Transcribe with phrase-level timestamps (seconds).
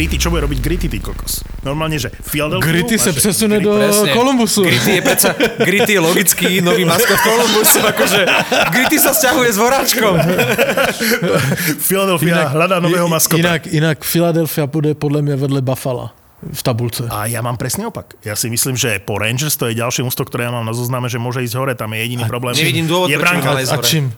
[0.00, 1.44] Gritty, čo bude robiť Gritty, ty kokos?
[1.60, 2.72] Normálne, že Philadelphia...
[2.72, 4.16] Gritty sa přesune do Presne.
[4.16, 4.64] Kolumbusu.
[4.64, 8.20] Gritty je predsa, Gritty je logický nový maskot Columbusu, akože
[8.72, 10.14] Gritty sa sťahuje s voráčkom.
[11.84, 13.44] Philadelphia hľadá nového maskota.
[13.44, 17.04] Inak, inak Philadelphia bude podle mě vedle Buffalo v tabulce.
[17.12, 18.16] A ja mám presný opak.
[18.24, 21.12] Ja si myslím, že po Rangers to je ďalšie mústvo, ktoré ja mám na zozname,
[21.12, 21.76] že môže ísť hore.
[21.76, 22.56] Tam je jediný problém.
[22.56, 23.60] Nevidím dôvod, je prečo bránka.
[23.60, 24.08] ísť A hore.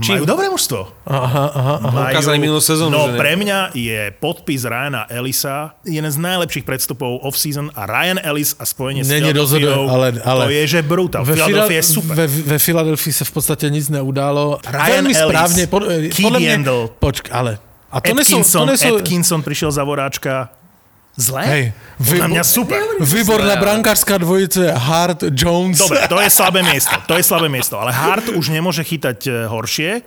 [0.00, 0.14] Čím?
[0.14, 0.80] Majú dobré mužstvo.
[1.04, 1.90] Aha, aha, aha.
[1.92, 3.18] Majú- Ukázali minulú sezónu, No že ne?
[3.20, 8.64] pre mňa je podpis Ryana Ellisa jeden z najlepších predstupov off-season a Ryan Ellis a
[8.64, 11.24] spojenie s Není Philadelphiou, ale, ale to je, že brutál.
[11.24, 12.14] ve, Philadelphia je super.
[12.16, 14.58] Ve, ve Filadelfii se v podstatě nic neudálo.
[14.66, 15.66] Ryan Ellis, správně.
[15.66, 15.82] Pod,
[16.38, 16.90] mě, Yandel.
[16.98, 17.58] počk, ale.
[17.92, 20.48] A to nejsou, to Atkinson, nejsou, Atkinson prišiel za voráčka.
[21.14, 21.42] Zle?
[21.46, 21.64] Hej,
[21.94, 22.82] Podľa mňa super.
[22.98, 25.78] Výborná brankářská dvojice Hart, Jones.
[25.78, 26.90] Dobre, to je slabé miesto.
[27.06, 27.78] To je slabé miesto.
[27.78, 30.02] Ale Hart už nemôže chytať e, horšie.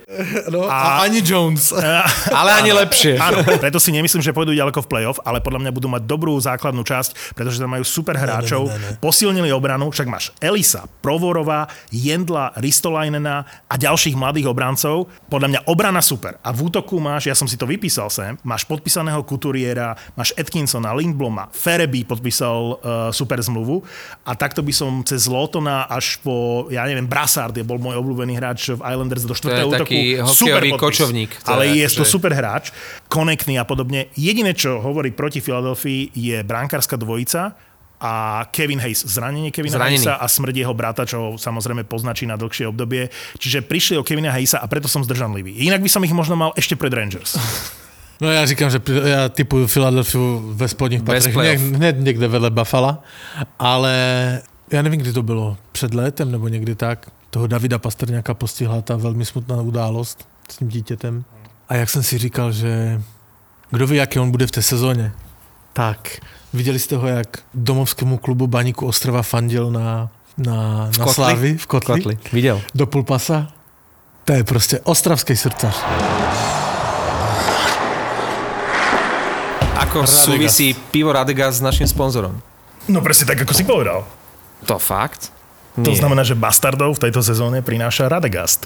[0.51, 1.71] No, A- a ani Jones.
[2.39, 3.15] Ale ani lepšie.
[3.15, 6.35] Áno, preto si nemyslím, že pôjdu ďaleko v play-off, ale podľa mňa budú mať dobrú
[6.43, 8.67] základnú časť, pretože tam majú super hráčov,
[8.99, 15.07] posilnili obranu, však máš Elisa, Provorova, Jendla, Ristolainena a ďalších mladých obrancov.
[15.31, 16.35] Podľa mňa obrana super.
[16.43, 20.96] A v útoku máš, ja som si to vypísal sem, máš podpísaného Couturiera, máš Atkinsona,
[20.97, 22.77] Lindbloma, Fereby podpísal uh,
[23.09, 23.85] super zmluvu
[24.25, 28.33] a takto by som cez Lotona až po, ja neviem, Brassard je bol môj obľúbený
[28.33, 29.85] hráč v Islanders do štvrtého útoku.
[29.85, 30.81] taký Super podpis.
[30.81, 31.31] kočovník.
[31.45, 32.73] To Ale je je to akože- super hráč,
[33.05, 34.09] konektný a podobne.
[34.11, 37.53] Jediné, čo hovorí proti Filadelfii, je brankárska dvojica
[37.97, 38.13] a
[38.53, 39.97] Kevin Hayes, zranenie Kevina Zranený.
[40.05, 43.09] Hayesa a smrť jeho brata, čo samozrejme poznačí na dlhšie obdobie.
[43.37, 45.65] Čiže prišli o Kevina Hayesa a preto som zdržanlivý.
[45.65, 47.33] Inak by som ich možno mal ešte pred Rangers.
[48.21, 52.49] No já říkám, že já typuju Filadelfiu ve spodních Bez patrech, hned, hned někde vedle
[52.49, 52.97] Buffalo,
[53.59, 53.93] ale
[54.71, 58.95] já nevím, kdy to bylo, před létem nebo někdy tak, toho Davida Pasterňáka postihla ta
[58.95, 61.23] velmi smutná událost s tím dítětem.
[61.69, 63.01] A jak jsem si říkal, že
[63.71, 65.11] kdo ví, jaký on bude v té sezóně,
[65.73, 66.17] tak
[66.53, 71.13] viděli jste ho, jak domovskému klubu Baníku Ostrava fandil na, na, na Kotli?
[71.13, 72.17] Slávy v Kotli, Kotli.
[72.33, 72.61] Videl.
[72.75, 73.47] do půlpasa.
[74.25, 75.75] To je prostě ostravský srdcař.
[79.97, 80.25] Ako Radegast.
[80.25, 82.37] súvisí pivo Radegast s našim sponzorom?
[82.85, 84.05] No presne tak, ako si povedal.
[84.63, 85.33] To fakt?
[85.75, 85.97] To Nie.
[85.97, 88.65] znamená, že Bastardov v tejto sezóne prináša Radegast.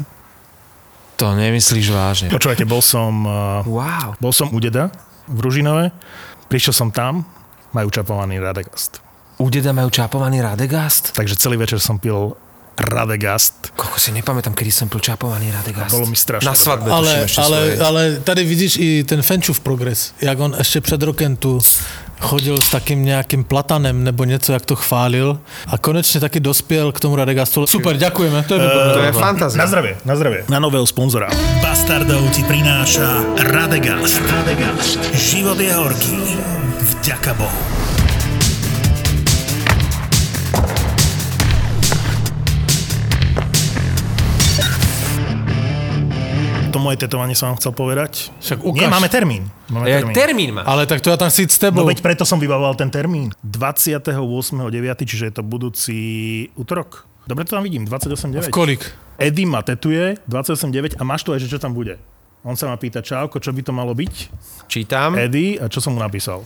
[1.16, 2.28] To nemyslíš vážne.
[2.32, 4.16] Počúvajte, bol som, uh, Wow.
[4.18, 4.90] bol som u deda
[5.28, 5.92] v Ružinove,
[6.48, 7.28] prišiel som tam,
[7.72, 9.00] majú čapovaný Radegast.
[9.38, 11.14] U deda majú čapovaný Radegast?
[11.14, 12.36] Takže celý večer som pil
[12.82, 13.72] Radegast.
[13.76, 15.94] Koko si nepamätám, kedy som pil čapovaný Radegast.
[15.94, 17.80] Bolo mi strašne Na svadbe Ale, tuším ale, svoje.
[17.80, 21.60] ale tady vidíš i ten Fenčův progres, jak on ještě před rokem tu
[22.22, 27.00] chodil s takým nějakým platanem nebo něco, jak to chválil a konečně taky dospěl k
[27.00, 27.68] tomu Radegastu.
[27.68, 28.94] Super, děkujeme, to je výborné.
[28.94, 29.58] To je fantázia.
[29.58, 30.44] Na zdravie, na zdravie.
[30.50, 31.30] Na nového sponzora.
[31.62, 34.22] Bastardov ti prináša Radegast.
[34.30, 35.02] Radegast.
[35.14, 36.18] Život je horký.
[36.82, 37.81] Vďaka Bohu.
[46.72, 48.32] To moje tetovanie som vám chcel povedať.
[48.40, 48.90] Však Nie, ukáž.
[48.90, 49.44] máme termín.
[49.68, 50.16] Máme Ja, termín.
[50.16, 50.64] termín má.
[50.64, 51.84] Ale tak to já tam si s No tebou.
[51.84, 53.36] veď preto som vybavoval ten termín.
[53.44, 54.72] 28.9.,
[55.04, 55.98] čiže je to budúci
[56.56, 57.04] útorok.
[57.28, 58.48] Dobre to tam vidím, 28.9.
[58.48, 58.82] V kolik?
[59.20, 62.00] Eddie ma tetuje 28.9 a máš tu aj, že čo tam bude.
[62.42, 64.14] On sa ma pýta, čauko, čo by to malo byť?
[64.66, 65.14] Čítam.
[65.14, 66.42] Eddie, a čo som mu napísal?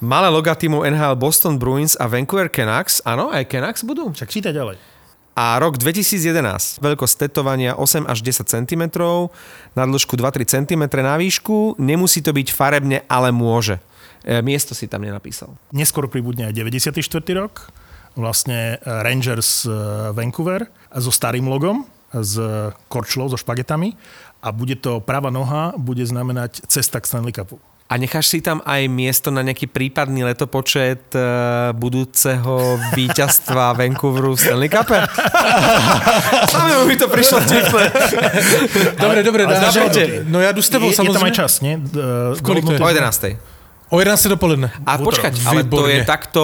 [0.00, 2.98] Malé loga týmu NHL Boston Bruins a Vancouver Canucks.
[3.04, 4.10] Áno, aj Canucks budú.
[4.10, 4.80] Však čítaj ďalej.
[5.38, 6.82] A rok 2011.
[6.82, 8.82] Veľkosť tetovania 8 až 10 cm,
[9.78, 11.78] na dĺžku 2-3 cm na výšku.
[11.78, 13.78] Nemusí to byť farebne, ale môže.
[14.26, 15.54] E, miesto si tam nenapísal.
[15.72, 17.00] Neskôr pribudne aj 94.
[17.38, 17.72] rok,
[18.18, 19.72] vlastne e, Rangers e,
[20.12, 22.34] Vancouver so starým logom, s
[22.90, 23.94] korčlou, so špagetami
[24.42, 27.62] a bude to pravá noha, bude znamenať cesta k Stanley Cupu.
[27.90, 31.20] A necháš si tam aj miesto na nejaký prípadný letopočet e,
[31.74, 35.02] budúceho víťazstva Vancouveru v Stanley Cupe?
[36.54, 37.84] Samého mi to prišlo vtipné.
[39.02, 39.74] Dobre, dobre, Ale dáš,
[40.30, 41.76] no já jdu s tebou je, je tam aj čas, nie?
[41.82, 42.00] D-
[42.42, 42.80] kolik to je?
[42.80, 43.36] O 11.
[43.90, 44.70] O 11 dopoledne.
[44.86, 46.42] A V počkať, ale to je takto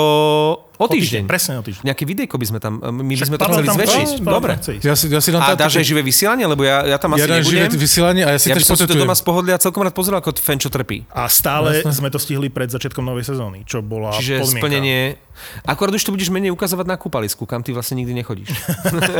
[0.77, 1.25] o týždeň.
[1.25, 1.83] Presne o týždeň.
[1.85, 4.09] Nejaké videjko by sme tam, my by sme to chceli tam zväčšiť.
[4.21, 4.53] Dobre.
[4.83, 7.23] Já si, já si dám A dáš aj živé vysielanie, lebo ja, ja tam asi
[7.23, 7.81] Ja dám živé nebudem.
[7.81, 9.03] vysielanie a ja si ja tež som si to potetujem.
[9.03, 11.09] doma z pohodlia celkom rád pozeral, ako Fenčo trpí.
[11.11, 11.93] A stále Jasné.
[11.93, 14.59] sme to stihli pred začiatkom novej sezóny, čo bola Čiže podmienka.
[14.61, 14.99] splnenie...
[15.69, 18.49] Akorát už to budeš menej ukazovať na kúpalisku, kam ty vlastne nikdy nechodíš.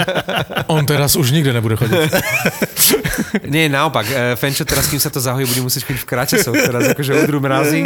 [0.73, 1.93] On teraz už nikde nebude chodit.
[3.53, 4.07] Nie, naopak.
[4.07, 6.57] e, Fenčo teraz, kým sa to zahojí, bude musieť chodiť v kračesoch.
[6.57, 7.85] Teraz akože udru mrazí.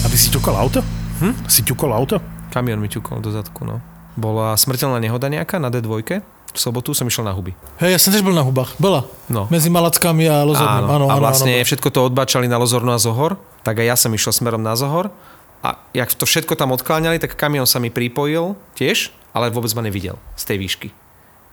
[0.00, 0.82] Aby si ťukol auto?
[1.18, 1.34] Hm?
[1.50, 2.22] Si ťukol auto?
[2.54, 3.82] Kamion mi ťukol do zadku, no.
[4.18, 7.52] Bola smrteľná nehoda nejaká na D2 v sobotu som išiel na huby.
[7.78, 8.74] Hej, ja som tiež bol na hubách.
[8.80, 9.04] Bola.
[9.28, 9.46] No.
[9.52, 10.88] Medzi Malackami a Lozornom.
[10.88, 13.96] Áno, a áno, vlastne áno, všetko to odbačali na Lozorno a Zohor, tak aj ja
[14.00, 15.12] som išiel smerom na Zohor
[15.60, 19.84] a jak to všetko tam odkláňali, tak kamion sa mi pripojil tiež, ale vôbec ma
[19.84, 20.88] nevidel z tej výšky.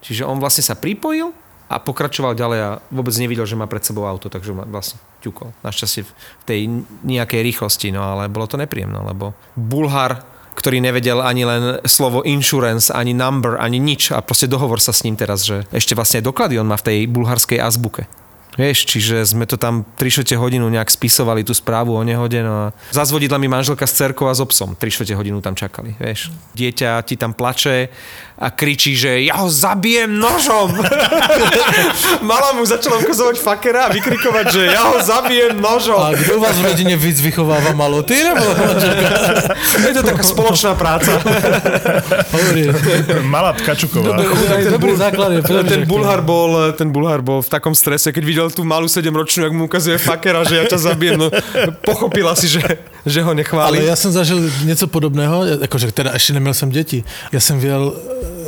[0.05, 1.35] Čiže on vlastne sa pripojil
[1.65, 5.49] a pokračoval ďalej a vôbec nevidel, že má pred sebou auto, takže ma vlastne ťukol.
[5.65, 6.11] Našťastie v
[6.45, 6.59] tej
[7.01, 12.87] nejakej rýchlosti, no ale bolo to nepríjemné, lebo Bulhar ktorý nevedel ani len slovo insurance,
[12.87, 16.31] ani number, ani nič a proste dohovor sa s ním teraz, že ešte vlastne aj
[16.31, 18.07] doklady on má v tej bulharskej azbuke.
[18.55, 22.73] Vieš, čiže sme to tam 3 hodinu nejak spisovali tú správu o nehode, no a
[22.95, 24.79] zazvodidla mi manželka s cerkou a s obsom.
[24.79, 26.31] 3 hodinu tam čakali, vieš.
[26.55, 27.91] Dieťa ti tam plače
[28.35, 30.75] a kričí, že ja ho zabijem nožom.
[32.29, 35.95] Mala mu začala ukazovať fakera a vykrikovať, že ja ho zabijem nožom.
[35.95, 38.03] A kto vás v rodine víc vychováva malo?
[38.03, 38.43] Ty nebo
[39.87, 41.15] Je to taká spoločná práca.
[43.23, 44.19] Malá Tkačuková.
[44.19, 45.41] Dobrý, dobrý základ je.
[45.63, 49.53] ten Bulhar bol, ten Bulhar bol v takom strese, keď videl tú malú 7-ročnú, jak
[49.55, 51.27] mu ukazuje fakera, že ja ťa zabijem, no
[51.87, 53.79] pochopila si, že, že ho nechváli.
[53.79, 56.99] Ale ja som zažil něco podobného, akože teda ešte neměl jsem děti.
[57.31, 57.93] Ja som viel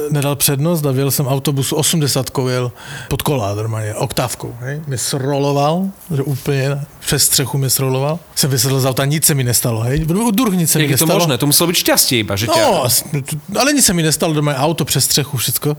[0.09, 2.71] nedal přednost a věl jsem autobusu 80 jel
[3.09, 4.55] pod kolá normálně, oktávkou.
[4.59, 4.81] Hej?
[4.87, 5.85] Mě sroloval,
[6.15, 8.19] že úplně přes střechu mě sroloval.
[8.35, 9.81] Jsem vysedl z auta, nic se mi nestalo.
[9.81, 9.99] Hej?
[10.31, 11.19] Druh nic se mi je to nestalo.
[11.19, 11.37] možné?
[11.39, 12.59] To muselo byť šťastie iba, že ťa...
[12.59, 13.07] No, as-
[13.55, 15.77] ale nic se mi nestalo, doma je auto přes střechu, všecko.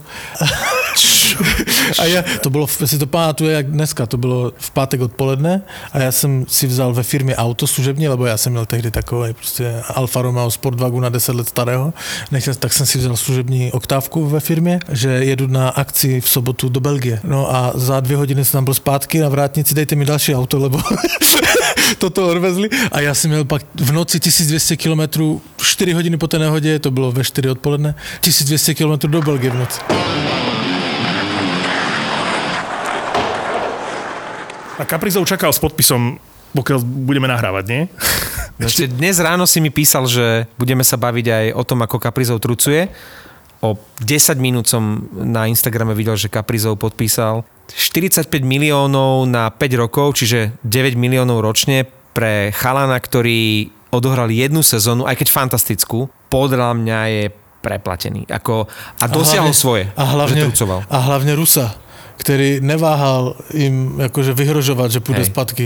[1.99, 5.99] a já, to bylo, si to pamatuje jak dneska, to bylo v pátek odpoledne a
[5.99, 9.83] já jsem si vzal ve firmě auto služební, lebo já jsem měl tehdy takové prostě
[9.95, 11.93] Alfa Romeo Sportwagon na 10 let starého,
[12.31, 16.69] nechtěl, tak jsem si vzal služební oktávku ve firmě, že jedu na akci v sobotu
[16.69, 17.21] do Belgie.
[17.25, 20.59] No a za dvě hodiny jsem tam byl zpátky na vrátnici, dejte mi další auto,
[20.59, 20.81] lebo
[21.99, 22.69] toto odvezli.
[22.93, 25.01] A já jsem měl pak v noci 1200 km,
[25.57, 29.55] 4 hodiny po té nehodě, to bylo ve 4 odpoledne, 1200 km do Belgie v
[29.55, 29.81] noci.
[34.79, 36.23] A Kaprizov čakal s podpisom,
[36.55, 37.83] pokiaľ budeme nahrávať, nie?
[38.63, 42.39] Ešte dnes ráno si mi písal, že budeme sa baviť aj o tom, ako Kaprizov
[42.39, 42.87] trucuje.
[43.59, 43.75] O
[44.07, 47.43] 10 minút som na Instagrame videl, že Kaprizov podpísal
[47.75, 55.09] 45 miliónov na 5 rokov, čiže 9 miliónov ročne pre chalana, ktorý odohral jednu sezónu,
[55.09, 57.25] aj keď fantastickú, podľa mňa je
[57.59, 58.31] preplatený.
[58.31, 58.71] Ako,
[59.01, 60.81] a dosiahol svoje, a hlavne, že trucoval.
[60.87, 61.75] A hlavne Rusa
[62.19, 65.31] který neváhal im akože vyhrožovať, že pôjde Hej.
[65.31, 65.65] zpátky.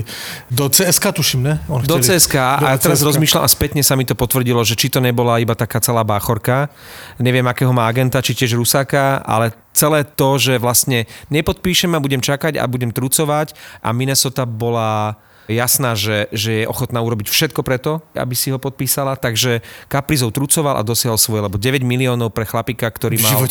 [0.52, 1.54] Do CSK tuším, ne?
[1.66, 3.08] On Do chceli- CSK a teraz CSK.
[3.08, 6.68] rozmýšľam a spätne sa mi to potvrdilo, že či to nebola iba taká celá báchorka,
[7.16, 12.20] neviem akého má agenta, či tiež Rusáka, ale celé to, že vlastne nepodpíšem a budem
[12.20, 15.16] čakať a budem trucovať a Minnesota bola
[15.50, 20.78] jasná, že, že je ochotná urobiť všetko preto, aby si ho podpísala, takže Kaprizov trucoval
[20.78, 23.42] a dosiahol svoje, lebo 9 miliónov pre chlapika, ktorý mal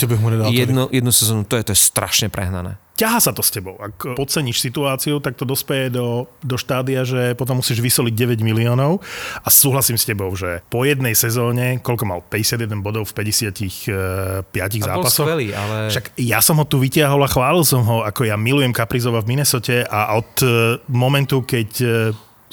[0.54, 2.80] jednu, jednu sezónu, to je, to je strašne prehnané.
[3.02, 3.82] Ťaha sa to s tebou.
[3.82, 9.02] Ak podceníš situáciu, tak to dospeje do, do štádia, že potom musíš vysoliť 9 miliónov
[9.42, 13.98] a súhlasím s tebou, že po jednej sezóne, koľko mal, 51 bodov v 55
[14.46, 15.26] A bol zápasoch.
[15.26, 15.90] skvelý, ale...
[15.90, 19.34] Však ja som ho tu vytiahol a chválil som ho, ako ja milujem Kaprizova v
[19.34, 21.88] Minnesote a od e, momentu, keď e,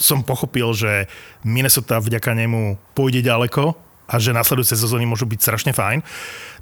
[0.01, 1.11] som pochopil, že
[1.45, 3.77] Minnesota vďaka nemu pôjde ďaleko
[4.09, 6.01] a že nasledujúce sezóny môžu byť strašne fajn,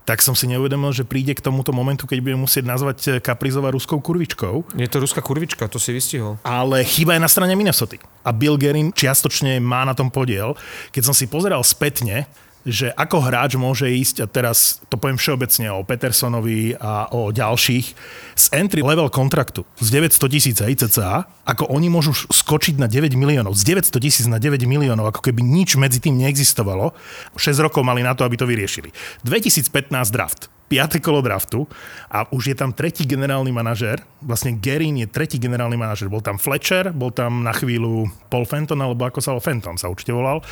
[0.06, 3.74] tak som si neuvedomil, že príde k tomuto momentu, keď budem musieť nazvať e, Kaprizova
[3.74, 6.38] ruskou kurvičkou, Je to ruská kurvička, to si vystihol.
[6.46, 7.98] ale chyba je na strane Minnesota.
[8.22, 10.54] A Bill Gerin čiastočne má na tom podiel.
[10.94, 12.30] Keď som si pozeral spätne,
[12.66, 17.86] že ako hráč môže ísť, a teraz to poviem všeobecne o Petersonovi a o ďalších,
[18.34, 23.54] z entry level kontraktu z 900 tisíc ICCA, ako oni môžu skočiť na 9 miliónov,
[23.54, 26.90] z 900 tisíc na 9 miliónov, ako keby nič medzi tým neexistovalo.
[27.38, 28.90] 6 rokov mali na to, aby to vyriešili.
[29.22, 29.70] 2015
[30.10, 30.50] draft.
[30.66, 30.98] 5.
[30.98, 31.62] kolo draftu
[32.10, 36.10] a už je tam tretí generálny manažér, vlastne Gerin je tretí generálny manažér.
[36.10, 39.86] Bol tam Fletcher, bol tam na chvíľu Paul Fenton, alebo ako sa volal Fenton sa
[39.86, 40.42] určite volal.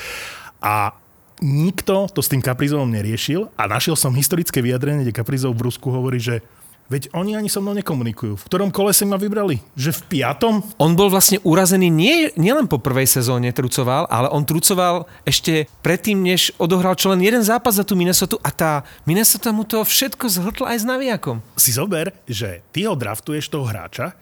[0.62, 0.94] A
[1.42, 5.90] nikto to s tým Kaprizovom neriešil a našiel som historické vyjadrenie, kde Kaprizov v Rusku
[5.90, 6.44] hovorí, že
[6.92, 8.36] veď oni ani so mnou nekomunikujú.
[8.36, 9.60] V ktorom kole si ma vybrali?
[9.72, 10.54] Že v piatom?
[10.76, 16.20] On bol vlastne urazený nie, nielen po prvej sezóne trucoval, ale on trucoval ešte predtým,
[16.20, 18.72] než odohral čo len jeden zápas za tú Minnesota a tá
[19.08, 21.40] Minnesota mu to všetko zhltla aj s navijakom.
[21.56, 24.12] Si zober, že ty ho draftuješ toho hráča,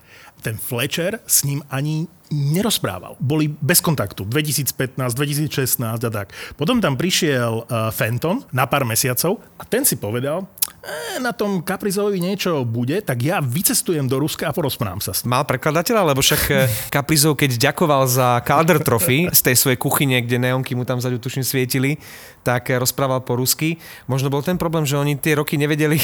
[0.42, 3.14] ten Fletcher s ním ani nerozprával.
[3.20, 4.24] Boli bez kontaktu.
[4.24, 6.32] 2015, 2016 a tak.
[6.56, 10.48] Potom tam prišiel uh, Fenton na pár mesiacov a ten si povedal,
[10.82, 15.22] e, na tom Kaprizovi niečo bude, tak ja vycestujem do Ruska a porozprávam sa s
[15.22, 15.36] ním.
[15.36, 20.16] Mal prekladateľa, lebo však eh, Kaprizov, keď ďakoval za Calder Trophy z tej svojej kuchyne,
[20.24, 22.00] kde neonky mu tam vzadu tuším svietili,
[22.40, 23.76] tak eh, rozprával po rusky.
[24.08, 26.00] Možno bol ten problém, že oni tie roky nevedeli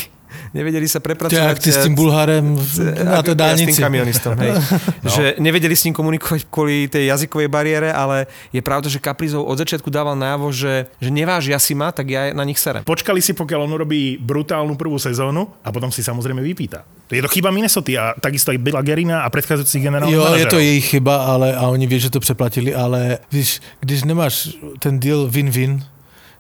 [0.52, 1.48] nevedeli sa je prepracovať.
[1.48, 2.56] jak ty s tým Bulharem
[3.04, 3.80] na tej Ako ja S tým dálnici.
[3.80, 4.52] kamionistom, hej.
[5.04, 5.10] no.
[5.10, 9.56] Že nevedeli s ním komunikovať kvôli tej jazykovej bariére, ale je pravda, že Kaprizov od
[9.56, 12.84] začiatku dával návo, že, že nevážia si ma, tak ja na nich serem.
[12.84, 16.84] Počkali si, pokiaľ on urobí brutálnu prvú sezónu a potom si samozrejme vypýta.
[17.08, 20.52] Je to chyba Minnesota a takisto aj Billa Gerina a predchádzajúcich generálnych Jo, je manažerov.
[20.52, 25.00] to jejich chyba, ale a oni ví, že to přeplatili, ale víš, když nemáš ten
[25.00, 25.80] deal win-win,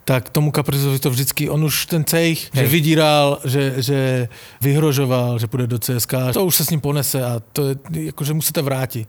[0.08, 4.28] tak tomu Kaprizovi to vždycky, on už ten cejch, že vydíral, že, že
[4.64, 8.32] vyhrožoval, že půjde do CSK, to už se s ním ponese a to je, jakože
[8.32, 9.04] musíte vrátit.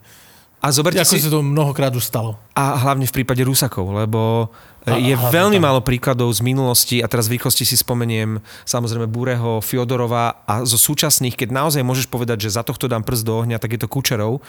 [0.59, 1.23] A zoberte Ako si...
[1.23, 2.35] se to mnohokrát už stalo.
[2.51, 4.51] A hlavne v prípade Rusakov, lebo
[4.83, 5.71] A- je a veľmi tam.
[5.71, 10.75] málo príkladov z minulosti a teraz v rýchlosti si spomeniem samozrejme Búreho, Fiodorova a zo
[10.75, 13.87] súčasných, keď naozaj môžeš povedať, že za tohto dám prst do ohňa, tak je to
[13.87, 14.43] Kučerov.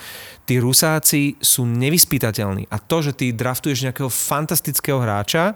[0.50, 5.54] Tí Rusáci sú nevyspytateľní a to, že ty draftuješ nejakého fantastického hráča,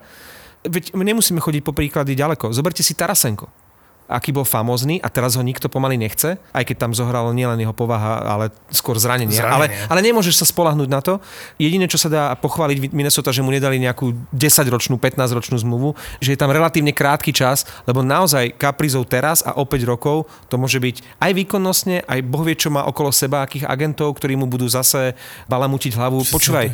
[0.65, 2.53] veď my nemusíme chodiť po príklady ďaleko.
[2.53, 3.64] Zoberte si Tarasenko
[4.05, 7.73] aký bol famózny a teraz ho nikto pomaly nechce, aj keď tam zohralo nielen jeho
[7.73, 9.41] povaha, ale skôr zranenie.
[9.41, 9.89] Ale, Zranenie.
[9.89, 11.19] ale nemôžeš sa spolahnúť na to.
[11.57, 16.39] Jediné, čo sa dá pochváliť Minnesota, že mu nedali nejakú 10-ročnú, 15-ročnú zmluvu, že je
[16.39, 21.21] tam relatívne krátky čas, lebo naozaj Kaprizov teraz a o 5 rokov to môže byť
[21.25, 25.17] aj výkonnostne, aj Boh vie, čo má okolo seba, akých agentov, ktorí mu budú zase
[25.49, 26.25] balamutiť hlavu.
[26.29, 26.73] Počúvaj,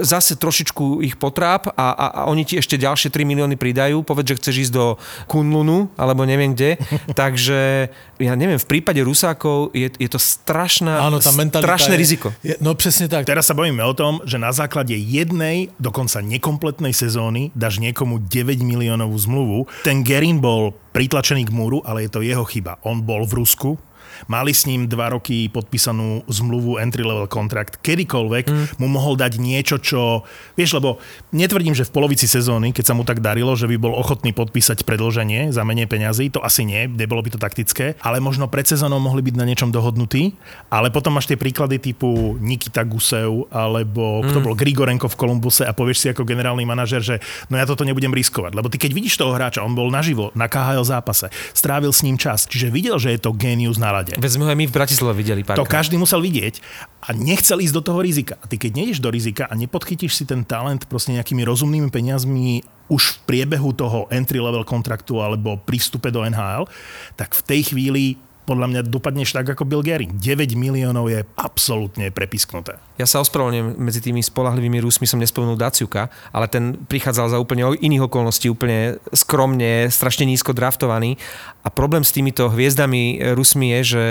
[0.00, 4.00] zase trošičku ich potráp a, a, a oni ti ešte ďalšie 3 milióny pridajú.
[4.02, 4.86] Povedz, že chceš ísť do
[5.26, 6.69] Kunlunu, alebo neviem kde.
[7.20, 7.88] Takže
[8.20, 12.28] ja neviem, v prípade Rusákov je, je to strašná, Áno, tá strašné je, riziko.
[12.44, 13.26] Je, no přesně tak.
[13.26, 18.60] Teraz sa bavíme o tom, že na základe jednej, dokonca nekompletnej sezóny dáš niekomu 9
[18.62, 19.58] miliónovú zmluvu.
[19.82, 22.78] Ten Gerin bol pritlačený k múru, ale je to jeho chyba.
[22.82, 23.78] On bol v Rusku,
[24.26, 27.78] Mali s ním dva roky podpísanú zmluvu entry-level kontrakt.
[27.80, 28.64] Kedykoľvek mm.
[28.82, 30.26] mu mohol dať niečo, čo...
[30.58, 30.98] Vieš, lebo
[31.30, 34.82] netvrdím, že v polovici sezóny, keď sa mu tak darilo, že by bol ochotný podpísať
[34.84, 38.98] predlženie za menej peňazí, to asi nie, nebolo by to taktické, ale možno pred sezónou
[38.98, 40.34] mohli byť na niečom dohodnutí,
[40.68, 45.72] ale potom máš tie príklady typu Nikita Gusev, alebo kto bol Grigorenko v Kolumbuse a
[45.76, 47.16] povieš si ako generálny manažer, že
[47.48, 50.50] no ja toto nebudem riskovať, lebo ty keď vidíš toho hráča, on bol naživo na
[50.50, 54.22] KHL zápase, strávil s ním čas, čiže videl, že je to génius na rade.
[54.22, 55.70] Veď sme ho aj my v Bratislave videli To párkrát.
[55.70, 56.58] každý musel vidieť
[57.06, 58.34] a nechcel ísť do toho rizika.
[58.42, 62.66] A ty keď nejdeš do rizika a nepodchytíš si ten talent proste nejakými rozumnými peniazmi
[62.90, 66.66] už v priebehu toho entry-level kontraktu alebo prístupe do NHL,
[67.14, 68.18] tak v tej chvíli
[68.48, 70.16] podľa mňa dopadneš tak ako Bill Gehring.
[70.18, 72.80] 9 miliónov je absolútne prepisknuté.
[72.98, 77.68] Ja sa ospravedlňujem, medzi tými spolahlivými Rusmi som nespomenul Daciuka, ale ten prichádzal za úplne
[77.76, 81.20] iných okolností, úplne skromne, strašne nízko draftovaný.
[81.62, 84.04] A problém s týmito hviezdami Rusmi je, že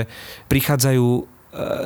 [0.48, 1.39] prichádzajú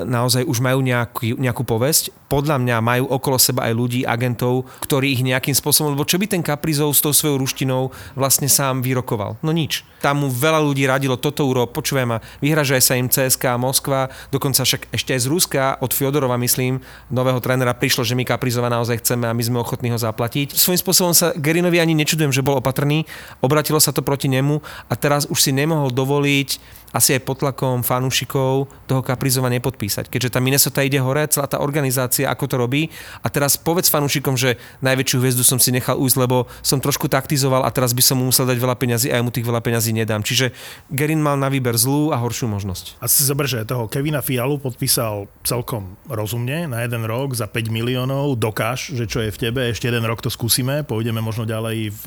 [0.03, 2.11] naozaj už majú nejaký, nejakú povesť.
[2.27, 6.27] Podľa mňa majú okolo seba aj ľudí, agentov, ktorí ich nejakým spôsobom, lebo čo by
[6.27, 9.39] ten Kaprizov s tou svojou ruštinou vlastne sám vyrokoval?
[9.39, 9.87] No nič.
[10.03, 14.67] Tam mu veľa ľudí radilo, toto uro, počúvaj ma, vyhražaj sa im CSK, Moskva, dokonca
[14.67, 18.99] však ešte aj z Ruska, od Fiodorova myslím, nového trénera prišlo, že my Kaprizova naozaj
[18.99, 20.59] chceme a my sme ochotní ho zaplatiť.
[20.59, 23.07] Svojím spôsobom sa Gerinovi ani nečudujem, že bol opatrný,
[23.39, 24.59] obratilo sa to proti nemu
[24.91, 30.07] a teraz už si nemohol dovoliť asi aj pod tlakom fanúšikov toho Kaprizova nepodpísať.
[30.13, 32.93] Keďže tá Minnesota ide hore, celá tá organizácia, ako to robí.
[33.25, 37.65] A teraz povedz fanúšikom, že najväčšiu hviezdu som si nechal ujsť, lebo som trošku taktizoval
[37.65, 39.89] a teraz by som mu musel dať veľa peňazí a ja mu tých veľa peňazí
[39.91, 40.21] nedám.
[40.21, 40.53] Čiže
[40.93, 43.01] Gerin mal na výber zlú a horšiu možnosť.
[43.01, 47.73] A si zober, že toho Kevina Fialu podpísal celkom rozumne na jeden rok za 5
[47.73, 48.37] miliónov.
[48.37, 52.05] Dokáž, že čo je v tebe, ešte jeden rok to skúsime, pôjdeme možno ďalej v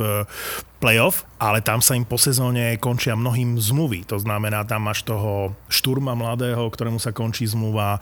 [0.78, 4.04] playoff, ale tam sa im po sezóne končia mnohým zmluvy.
[4.12, 8.00] To znamená, tam máš toho šturma mladého, ktorému sa končí zmluva, e,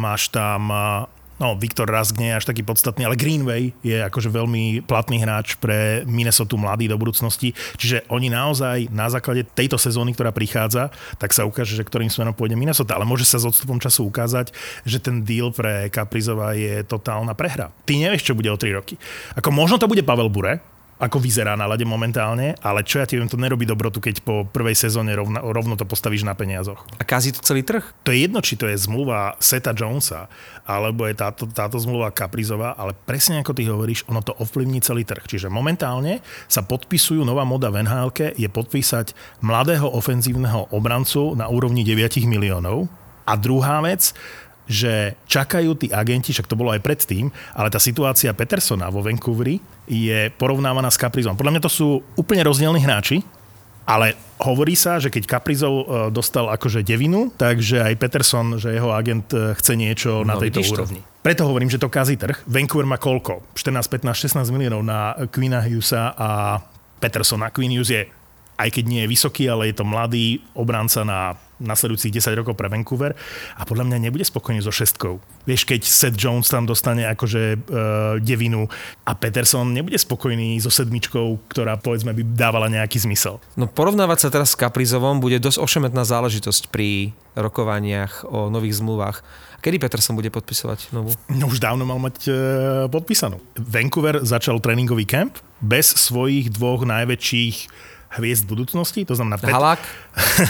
[0.00, 0.76] máš tam e,
[1.36, 5.60] No, Viktor Rask nie je až taký podstatný, ale Greenway je akože veľmi platný hráč
[5.60, 7.52] pre Minnesota mladý do budúcnosti.
[7.76, 10.88] Čiže oni naozaj na základe tejto sezóny, ktorá prichádza,
[11.20, 12.96] tak sa ukáže, že ktorým smerom pôjde Minnesota.
[12.96, 14.56] Ale môže sa s odstupom času ukázať,
[14.88, 17.68] že ten deal pre Kaprizova je totálna prehra.
[17.84, 18.96] Ty nevieš, čo bude o 3 roky.
[19.36, 20.64] Ako možno to bude Pavel Bure,
[20.96, 24.48] ako vyzerá na lade momentálne, ale čo ja ti viem, to nerobí dobrotu, keď po
[24.48, 26.80] prvej sezóne rovno, rovno to postavíš na peniazoch.
[26.96, 27.84] A kazí to celý trh?
[28.08, 30.32] To je jedno, či to je zmluva Seta Jonesa,
[30.64, 35.04] alebo je táto, táto zmluva Kaprizová, ale presne ako ty hovoríš, ono to ovplyvní celý
[35.04, 35.28] trh.
[35.28, 39.12] Čiže momentálne sa podpisujú, nová moda v nhl je podpísať
[39.44, 42.88] mladého ofenzívneho obrancu na úrovni 9 miliónov.
[43.26, 44.14] A druhá vec,
[44.66, 49.58] že čakajú tí agenti, však to bolo aj predtým, ale tá situácia Petersona vo Vancouveri
[49.86, 51.38] je porovnávaná s Kaprizom.
[51.38, 53.22] Podľa mňa to sú úplne rozdielni hráči,
[53.86, 58.90] ale hovorí sa, že keď Kaprizov e, dostal akože devinu, takže aj Peterson, že jeho
[58.90, 60.76] agent e, chce niečo na No, tejto vidíš to.
[60.82, 61.00] úrovni.
[61.22, 62.42] Preto hovorím, že to kazí trh.
[62.46, 63.46] Vancouver má koľko?
[63.54, 66.58] 14, 15, 16 miliónov na Queena Hughesa a
[66.98, 67.54] Petersona.
[67.54, 68.02] Queen Hughes je
[68.56, 72.68] aj keď nie je vysoký, ale je to mladý obranca na nasledujúcich 10 rokov pre
[72.68, 73.16] Vancouver
[73.56, 75.20] a podľa mňa nebude spokojný so šestkou.
[75.48, 77.60] Vieš, keď Seth Jones tam dostane akože uh,
[78.20, 78.68] devinu
[79.08, 83.40] a Peterson nebude spokojný so sedmičkou, ktorá povedzme by dávala nejaký zmysel.
[83.56, 89.24] No porovnávať sa teraz s Kaprizovom bude dosť ošemetná záležitosť pri rokovaniach o nových zmluvách.
[89.64, 91.16] Kedy Peterson bude podpisovať novú?
[91.32, 92.36] No už dávno mal mať uh,
[92.92, 93.40] podpísanú.
[93.56, 97.56] Vancouver začal tréningový kemp bez svojich dvoch najväčších
[98.14, 99.80] hviezd budúcnosti, to znamená Pet- Halak?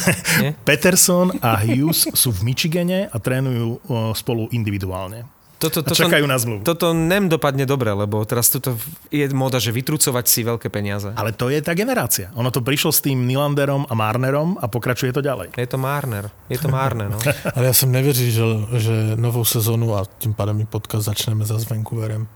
[0.68, 3.80] Peterson a Hughes sú v Michigane a trénujú
[4.14, 5.36] spolu individuálne.
[5.56, 6.68] Toto, toto, čakajú na zmluvu.
[6.68, 8.76] Toto nem dopadne dobre, lebo teraz toto
[9.08, 11.08] je moda, že vytrucovať si veľké peniaze.
[11.16, 12.28] Ale to je tá generácia.
[12.36, 15.56] Ono to prišlo s tým Nylanderom a Marnerom a pokračuje to ďalej.
[15.56, 16.28] Je to Marner.
[16.52, 17.16] Je to Marner, no.
[17.56, 18.44] Ale ja som nevěřil, že,
[18.84, 22.28] že novou sezónu a tým pádem i podcast začneme za s Vancouverem.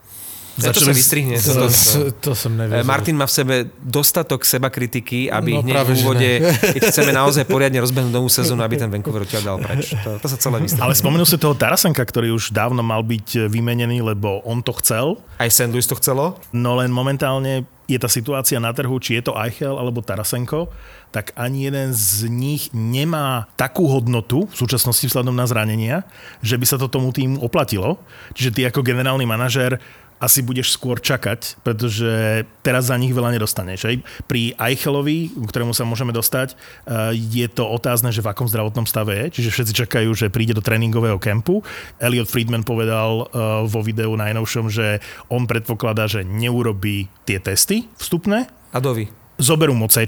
[0.58, 1.38] Ja to sa vystrihne.
[1.38, 2.82] To, to, to, to som nevedel.
[2.82, 6.30] Martin má v sebe dostatok seba kritiky, aby no, hneď v úvode,
[6.74, 9.94] keď chceme naozaj poriadne rozbehnúť novú sezónu, aby ten Vancouver odtiaľ dal preč.
[10.02, 10.90] To, to sa celé vystrihne.
[10.90, 15.22] Ale spomenul si toho Tarasenka, ktorý už dávno mal byť vymenený, lebo on to chcel.
[15.38, 15.70] Aj St.
[15.70, 16.40] Louis to chcelo?
[16.50, 20.70] No len momentálne je tá situácia na trhu, či je to Eichel alebo Tarasenko,
[21.10, 26.06] tak ani jeden z nich nemá takú hodnotu v súčasnosti vzhľadom na zranenia,
[26.38, 27.98] že by sa to tomu týmu oplatilo.
[28.38, 29.82] Čiže ty ako generálny manažér
[30.20, 33.88] asi budeš skôr čakať, pretože teraz za nich veľa nedostaneš.
[33.88, 33.96] Aj?
[34.28, 38.84] Pri Eichelovi, k ktorému sa môžeme dostať, eh, je to otázne, že v akom zdravotnom
[38.84, 41.64] stave je, čiže všetci čakajú, že príde do tréningového kempu.
[41.96, 43.26] Elliot Friedman povedal eh,
[43.64, 45.00] vo videu najnovšom, že
[45.32, 48.44] on predpokladá, že neurobí tie testy vstupné.
[48.76, 49.08] A dovi.
[49.40, 50.04] Zoberú mu C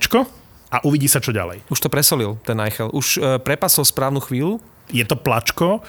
[0.73, 1.65] a uvidí sa, čo ďalej.
[1.69, 2.93] Už to presolil, ten Eichel.
[2.93, 4.61] Už eh, prepasol správnu chvíľu.
[4.93, 5.81] Je to plačko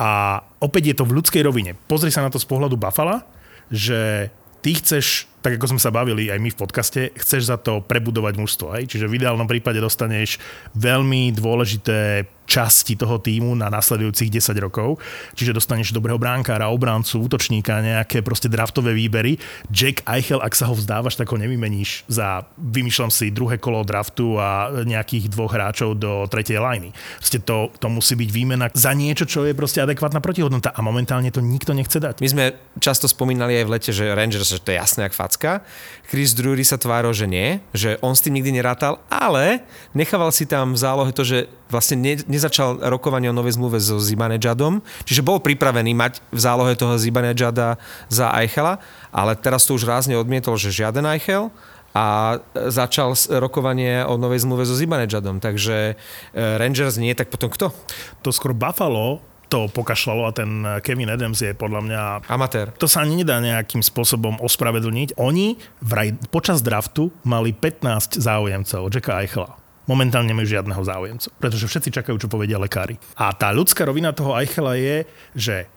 [0.00, 1.76] a opäť je to v ľudskej rovine.
[1.88, 3.35] Pozri sa na to z pohľadu Buffalo
[3.70, 4.30] že
[4.60, 8.34] ty chceš, tak ako sme sa bavili aj my v podcaste, chceš za to prebudovať
[8.34, 8.74] mužstvo.
[8.74, 8.90] Hej?
[8.90, 10.42] Čiže v ideálnom prípade dostaneš
[10.74, 15.02] veľmi dôležité časti toho týmu na nasledujúcich 10 rokov.
[15.34, 19.36] Čiže dostaneš dobrého bránkára, obráncu, útočníka, nejaké proste draftové výbery.
[19.68, 24.38] Jack Eichel, ak sa ho vzdávaš, tak ho nevymeníš za, vymýšľam si, druhé kolo draftu
[24.38, 26.94] a nejakých dvoch hráčov do tretej lajny.
[27.18, 31.28] Proste to, to musí byť výmena za niečo, čo je proste adekvátna protihodnota a momentálne
[31.34, 32.22] to nikto nechce dať.
[32.22, 32.44] My sme
[32.78, 35.60] často spomínali aj v lete, že Rangers, že to je jasné, jak facka.
[36.08, 39.60] Chris Drury sa tváril, že nie, že on s tým nikdy nerátal, ale
[39.92, 44.00] nechával si tam v zálohe to, že vlastne ne, nezačal rokovanie o novej zmluve so
[44.00, 47.76] Zibanejadom, čiže bol pripravený mať v zálohe toho Zibanejada
[48.08, 48.80] za Eichela,
[49.12, 51.52] ale teraz to už rázne odmietol, že žiaden Eichel
[51.92, 57.74] a začal rokovanie o novej zmluve so Zibanejadom, takže e, Rangers nie, tak potom kto?
[58.22, 60.50] To skôr Buffalo to pokašľalo a ten
[60.82, 62.02] Kevin Adams je podľa mňa...
[62.26, 62.74] Amatér.
[62.82, 65.14] To sa ani nedá nejakým spôsobom ospravedlniť.
[65.22, 71.94] Oni vraj počas draftu mali 15 záujemcov Jacka Eichela momentálne nemajú žiadneho záujemcu, pretože všetci
[71.94, 72.98] čakajú, čo povedia lekári.
[73.14, 75.70] A tá ľudská rovina toho Eichela je, že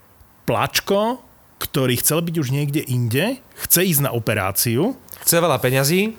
[0.50, 1.22] Plačko,
[1.62, 3.38] ktorý chcel byť už niekde inde,
[3.70, 4.98] chce ísť na operáciu.
[5.22, 6.18] Chce veľa peňazí.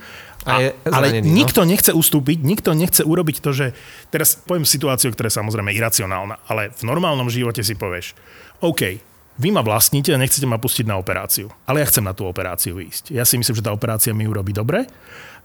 [0.48, 1.36] A, a je ale no?
[1.36, 3.66] nikto nechce ustúpiť, nikto nechce urobiť to, že
[4.08, 8.16] teraz poviem situáciu, ktorá je samozrejme iracionálna, ale v normálnom živote si povieš,
[8.64, 9.04] OK,
[9.40, 12.76] vy ma vlastníte a nechcete ma pustiť na operáciu, ale ja chcem na tú operáciu
[12.80, 13.12] ísť.
[13.12, 14.88] Ja si myslím, že tá operácia mi urobí dobre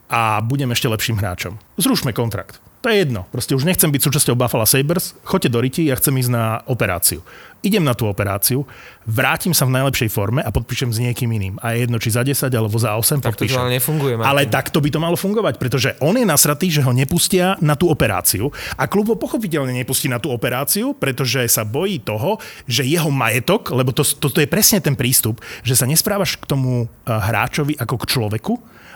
[0.07, 1.59] a budem ešte lepším hráčom.
[1.79, 2.59] Zrušme kontrakt.
[2.85, 3.25] To je jedno.
[3.33, 7.25] Proste už nechcem byť súčasťou Buffalo Sabres, choďte do Riti, ja chcem ísť na operáciu.
[7.65, 8.61] Idem na tú operáciu,
[9.09, 11.57] vrátim sa v najlepšej forme a podpíšem s niekým iným.
[11.65, 13.57] A je jedno, či za 10 alebo za 8 tak podpíšem.
[13.57, 14.13] to ale nefunguje.
[14.21, 14.29] Martin.
[14.29, 17.89] Ale takto by to malo fungovať, pretože on je nasratý, že ho nepustia na tú
[17.89, 22.37] operáciu a klub ho pochopiteľne nepustí na tú operáciu, pretože sa bojí toho,
[22.69, 26.45] že jeho majetok, lebo to, to, to je presne ten prístup, že sa nesprávaš k
[26.45, 28.53] tomu eh, hráčovi ako k človeku,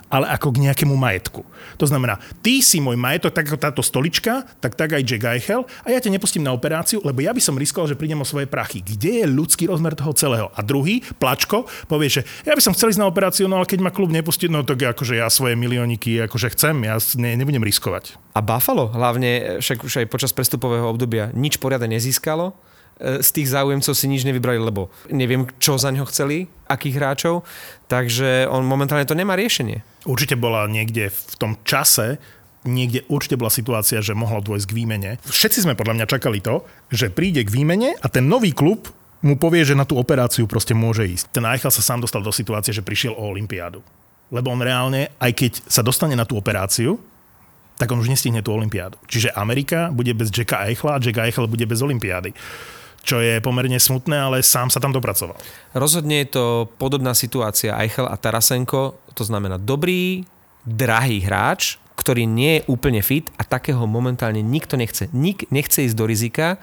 [0.09, 1.45] ale ako k nejakému majetku.
[1.77, 5.63] To znamená, ty si môj majetok, tak ako táto stolička, tak tak aj Jack Eichel
[5.85, 8.49] a ja ťa nepustím na operáciu, lebo ja by som riskoval, že prídem o svoje
[8.49, 8.81] prachy.
[8.81, 10.47] Kde je ľudský rozmer toho celého?
[10.57, 13.79] A druhý, Plačko, povie, že ja by som chcel ísť na operáciu, no ale keď
[13.85, 18.17] ma klub nepustí, no tak akože ja svoje milióniky akože chcem, ja ne, nebudem riskovať.
[18.33, 22.57] A Buffalo hlavne, však už aj počas prestupového obdobia, nič poriadne nezískalo
[22.99, 27.41] E, z tých záujemcov si nič nevybrali, lebo neviem, čo za neho chceli, akých hráčov,
[27.89, 29.81] takže on momentálne to nemá riešenie.
[30.05, 32.21] Určite bola niekde v tom čase
[32.67, 35.11] niekde určite bola situácia, že mohlo dôjsť k výmene.
[35.23, 38.91] Všetci sme podľa mňa čakali to, že príde k výmene a ten nový klub
[39.23, 41.31] mu povie, že na tú operáciu proste môže ísť.
[41.35, 43.83] Ten Eichel sa sám dostal do situácie, že prišiel o Olympiádu.
[44.31, 46.99] Lebo on reálne, aj keď sa dostane na tú operáciu,
[47.79, 48.99] tak on už nestihne tú Olympiádu.
[49.07, 52.35] Čiže Amerika bude bez Jacka Eichla a Jack Eichel bude bez Olympiády
[53.03, 55.39] čo je pomerne smutné, ale sám sa tam dopracoval.
[55.73, 56.45] Rozhodne je to
[56.77, 60.27] podobná situácia Eichel a Tarasenko, to znamená dobrý,
[60.67, 65.11] drahý hráč, ktorý nie je úplne fit a takého momentálne nikto nechce.
[65.11, 66.55] Nik nechce ísť do rizika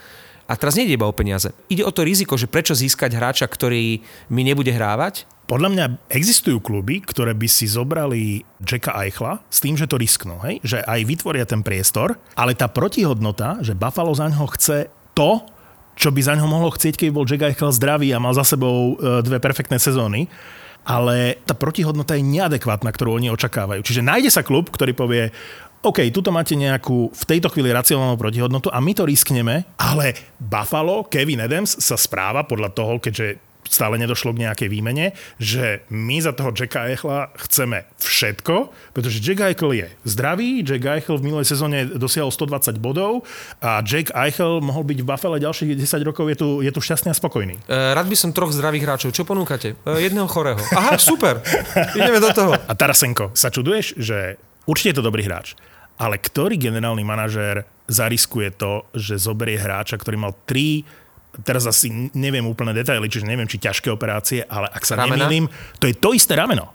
[0.46, 1.52] a teraz nejde iba o peniaze.
[1.68, 4.00] Ide o to riziko, že prečo získať hráča, ktorý
[4.32, 5.28] mi nebude hrávať.
[5.46, 10.42] Podľa mňa existujú kluby, ktoré by si zobrali Jacka Eichla s tým, že to risknú,
[10.42, 10.58] hej?
[10.62, 15.42] že aj vytvoria ten priestor, ale tá protihodnota, že Buffalo za ňoho chce to,
[15.96, 19.00] čo by za ňoho mohlo chcieť, keby bol Jack Eichel zdravý a mal za sebou
[19.00, 20.28] e, dve perfektné sezóny,
[20.86, 23.82] ale tá protihodnota je neadekvátna, ktorú oni očakávajú.
[23.82, 25.32] Čiže nájde sa klub, ktorý povie,
[25.82, 31.08] OK, tuto máte nejakú v tejto chvíli racionálnu protihodnotu a my to riskneme, ale Buffalo,
[31.08, 36.32] Kevin Adams sa správa podľa toho, keďže stále nedošlo k nejakej výmene, že my za
[36.32, 41.86] toho Jacka Eichla chceme všetko, pretože Jack Eichel je zdravý, Jack Eichel v minulej sezóne
[41.86, 43.26] dosiahol 120 bodov
[43.60, 47.12] a Jack Eichel mohol byť v Buffalo ďalších 10 rokov, je tu, je tu šťastný
[47.12, 47.56] a spokojný.
[47.66, 49.10] E, rád by som troch zdravých hráčov.
[49.12, 49.74] Čo ponúkate?
[49.74, 50.58] E, jedného chorého.
[50.74, 51.42] Aha, super.
[51.98, 52.52] Ideme do toho.
[52.54, 55.58] A Tarasenko, sa čuduješ, že určite je to dobrý hráč,
[55.96, 61.05] ale ktorý generálny manažér zariskuje to, že zoberie hráča, ktorý mal 3
[61.44, 65.26] teraz asi neviem úplne detaily, čiže neviem, či ťažké operácie, ale ak sa Ramena?
[65.26, 66.72] nemýlim, to je to isté rameno.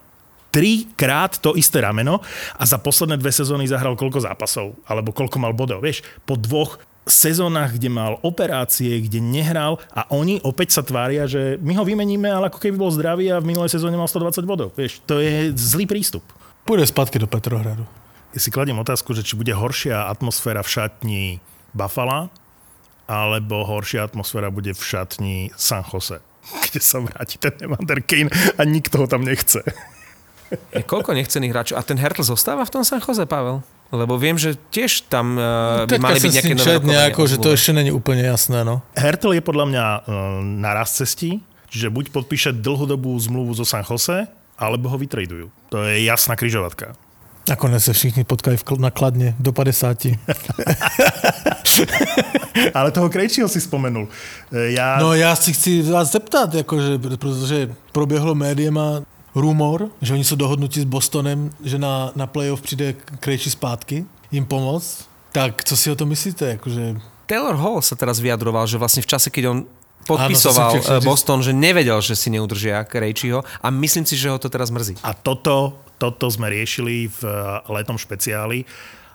[0.51, 2.19] Trikrát to isté rameno
[2.59, 5.79] a za posledné dve sezóny zahral koľko zápasov, alebo koľko mal bodov.
[5.79, 6.75] Vieš, po dvoch
[7.07, 12.29] sezónach, kde mal operácie, kde nehral a oni opäť sa tvária, že my ho vymeníme,
[12.29, 14.69] ale ako keby bol zdravý a v minulej sezóne mal 120 bodov.
[14.77, 16.21] Vieš, to je zlý prístup.
[16.67, 17.87] Pôjde spadky do Petrohradu.
[18.31, 21.23] Ja si kladiem otázku, že či bude horšia atmosféra v šatni
[21.73, 22.29] Buffalo
[23.11, 26.23] alebo horšia atmosféra bude v šatni San Jose,
[26.71, 29.59] kde sa vráti ten Evander Kane a nikto ho tam nechce.
[30.75, 31.79] Je koľko nechcených hráčov?
[31.79, 33.63] A ten Hertl zostáva v tom San Jose, Pavel?
[33.91, 37.71] Lebo viem, že tiež tam uh, by mali byť nejaké nové nejako, že to ešte
[37.75, 38.63] není úplne jasné.
[38.67, 38.83] No.
[38.95, 40.03] Hertl je podľa mňa uh,
[40.43, 41.39] na raz cestí,
[41.71, 44.27] čiže buď podpíše dlhodobú zmluvu zo San Jose,
[44.59, 45.47] alebo ho vytradujú.
[45.71, 46.99] To je jasná kryžovatka.
[47.49, 50.13] Nakoniec sa všichni potkajú v nakladne do 50.
[52.77, 54.05] Ale toho Krejčího si spomenul.
[54.53, 55.01] E, ja...
[55.01, 59.01] No ja si chci vás zeptat, akože, protože proběhlo médiema
[59.35, 64.45] rumor, že oni sú dohodnutí s Bostonem, že na, na playoff přijde Krejčí zpátky, im
[64.45, 65.07] pomoct.
[65.31, 66.59] Tak co si o to myslíte?
[66.59, 66.99] Akože...
[67.25, 69.63] Taylor Hall sa teraz vyjadroval, že vlastne v čase, keď on
[70.03, 74.51] podpisoval Áno, Boston, že nevedel, že si neudržia Krejčího a myslím si, že ho to
[74.51, 74.99] teraz mrzí.
[74.99, 78.65] A toto toto sme riešili v eh, letom špeciáli.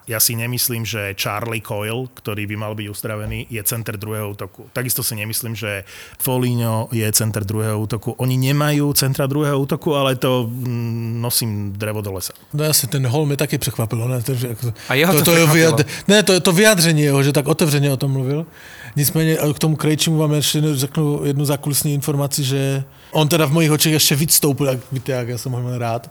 [0.06, 4.70] Ja si nemyslím, že Charlie Coyle, ktorý by mal byť uzdravený, je center druhého útoku.
[4.70, 5.82] Takisto si nemyslím, že
[6.22, 8.14] Foligno je center druhého útoku.
[8.22, 12.30] Oni nemajú centra druhého útoku, ale to mm, nosím drevo do lesa.
[12.54, 14.06] No jasne, ten hol mi taky překvapilo.
[14.06, 14.22] Ne?
[14.22, 14.32] To,
[14.86, 15.76] A jeho to, to, to, je vyjad...
[16.06, 18.46] ne, to, to vyjádření jeho, že tak otevřeně o tom mluvil.
[18.96, 23.70] Nicméně k tomu Krejčimu vám ještě řeknu jednu zákulisní informaci, že on teda v mojich
[23.70, 26.10] očích ještě víc stoupil, jak víte, jak já jsem ho rád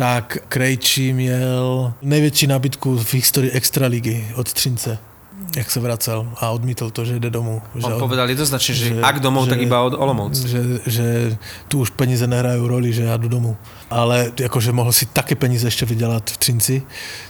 [0.00, 4.98] tak Krejčí měl největší nabídku v historii Extraligy od Třince
[5.56, 7.62] jak sa vracel a odmítol to, že ide domů.
[7.82, 10.38] On že povedal jednoznačne, že, že ak domov, že, tak iba od Olomouc.
[10.38, 11.06] Že, že
[11.66, 13.56] tu už peníze nehrajú roli, že ja jdu domů.
[13.90, 16.76] Ale akože mohl si také peníze ešte vydělat v Třinci.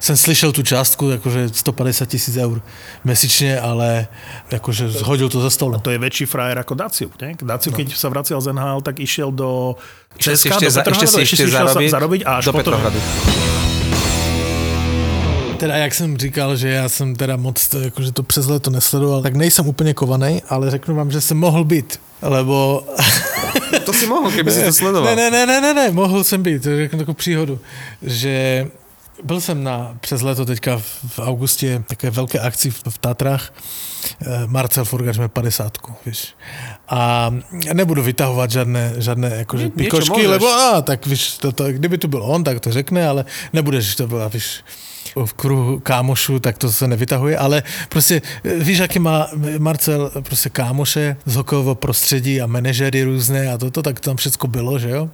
[0.00, 2.62] Jsem slyšel tu částku, akože 150 tisíc eur
[3.04, 4.08] měsíčně, ale
[4.52, 5.74] akože zhodil to ze stolu.
[5.74, 7.08] A to je väčší frajer ako Daciu.
[7.20, 7.32] Ne?
[7.40, 7.76] Daciu, no.
[7.76, 9.76] keď sa vracial z NHL, tak išiel do
[10.18, 12.76] Česka, ešte, do ešte si ešte, ešte zarobiť, zarobiť a až do potom...
[12.76, 13.79] Petrohradu
[15.60, 19.22] teda jak jsem říkal, že já jsem teda moc to, jakože to přes leto nesledoval,
[19.22, 22.84] tak nejsem úplně kovaný, ale řeknu vám, že jsem mohl být, lebo...
[23.84, 25.16] To si mohl, keby si to sledoval.
[25.16, 27.58] Ne, ne, ne, ne, ne, mohl jsem být, to řeknu takovou příhodu,
[28.02, 28.66] že
[29.24, 33.52] byl jsem na, přes leto teďka v, v augustě také velké akci v, v Tatrách.
[34.22, 36.34] Eh, Marcel Forgač má 50, víš.
[36.88, 37.30] A
[37.72, 42.22] nebudu vytahovat žádné, žádné jakože pikošky, lebo a, tak víš, to, to, kdyby tu byl
[42.22, 44.62] on, tak to řekne, ale nebudeš to byla, víš,
[45.24, 48.22] v kruhu kámošů, tak to se nevytahuje, ale prostě
[48.58, 54.00] víš, jaký má Marcel prostě kámoše z hokejového prostředí a manažery různé a toto, tak
[54.00, 55.10] tam všechno bylo, že jo?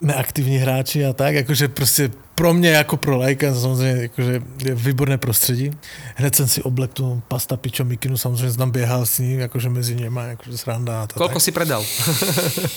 [0.00, 5.18] neaktivní hráči a tak, jakože prostě pro mě jako pro lajka samozřejmě jakože je výborné
[5.18, 5.70] prostředí.
[6.14, 9.96] Hned jsem si oblek tu pasta pičo mikinu, samozřejmě znám běhal s ním, jakože mezi
[9.96, 11.42] něma, jakože sranda a to Koľko tak.
[11.42, 11.84] si predal?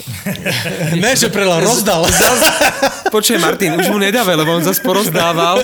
[1.01, 2.05] ne, že predal, rozdal.
[3.11, 5.59] Počkej, Martin, už mu nedávaj, lebo on zase porozdával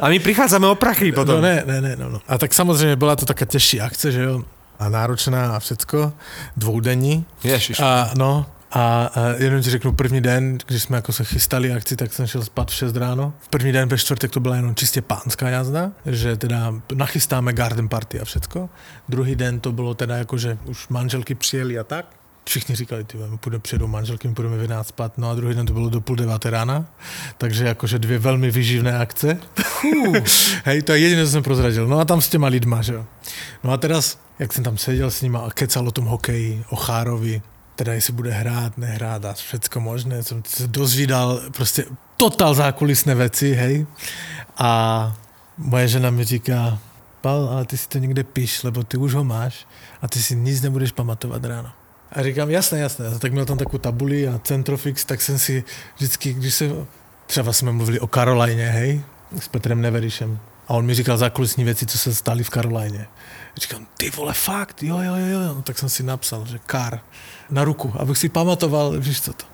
[0.00, 1.34] a my prichádzame o prachy potom.
[1.34, 2.20] No ne, ne, ne, no, no.
[2.28, 4.42] A tak samozřejmě byla to taká těžší akce, že jo,
[4.78, 6.12] a náročná a všecko,
[6.56, 7.24] dvoudenní.
[7.44, 7.80] Ježiš.
[7.80, 11.96] A no, a, a jenom ti řeknu, první den, když jsme jako se chystali akci,
[11.96, 13.32] tak jsem šel spát v 6 ráno.
[13.50, 18.20] První den ve čtvrtek to byla jenom čistě pánská jazda, že teda nachystáme garden party
[18.20, 18.70] a všecko.
[19.08, 22.17] Druhý den to bylo teda jako, že už manželky přijeli a tak.
[22.48, 25.72] Všichni říkali, ty půjdeme přijedou manželky, půjdeme v 11 spát, no a druhý den to
[25.72, 26.84] bylo do půl deváté rána,
[27.38, 29.38] takže jakože dvě velmi vyživné akce.
[30.64, 31.86] Hej, to je jediné, co jsem prozradil.
[31.86, 33.06] No a tam s těma lidma, že jo.
[33.64, 36.76] No a teraz, jak jsem tam seděl s nima a kecal o tom hokeji, o
[36.76, 37.42] Chárovi,
[37.76, 41.84] teda jestli bude hrát, nehrát a všetko možné, jsem se dozvídal prostě
[42.16, 43.86] totál zákulisné věci, hej.
[44.58, 45.16] A
[45.58, 46.78] moje žena mi říká,
[47.20, 49.66] Pal, ale ty si to někde píš, lebo ty už ho máš
[50.02, 51.77] a ty si nic nebudeš pamatovat ráno.
[52.12, 53.06] A říkám, jasné, jasné.
[53.06, 55.64] A tak měl tam takovou tabuli a Centrofix, tak jsem si
[55.96, 56.70] vždycky, když se,
[57.26, 59.00] třeba jsme mluvili o Karolajně, hej,
[59.40, 60.38] s Petrem Neverišem.
[60.68, 63.06] A on mi říkal zákulisní věci, co se staly v Karolajně.
[63.56, 65.54] Říkám, ty vole, fakt, jo, jo, jo, jo.
[65.54, 67.00] No, tak jsem si napsal, že kar
[67.50, 69.44] na ruku, abych si pamatoval, víš co to.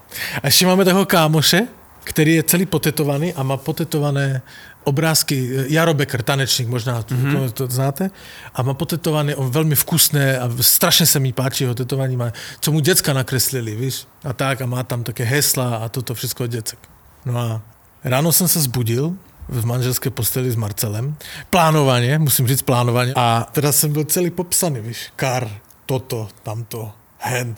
[0.42, 1.68] A ještě máme toho kámoše,
[2.04, 4.42] který je celý potetovaný a má potetované
[4.84, 7.50] obrázky, Jaro Becker, tanečník, možná mm-hmm.
[7.50, 8.10] to, to znáte,
[8.54, 12.72] a má potetované, on velmi vkusné a strašně se mi páčí jeho tetování, má, co
[12.72, 16.50] mu děcka nakreslili, víš, a tak, a má tam také hesla a toto všechno od
[16.50, 16.78] děcek.
[17.24, 17.62] No a
[18.04, 19.14] ráno jsem se zbudil
[19.48, 21.16] v manželské posteli s Marcelem,
[21.50, 25.50] plánovaně, musím říct plánovaně, a teda jsem byl celý popsaný, víš, kar,
[25.86, 27.56] toto, tamto, hen,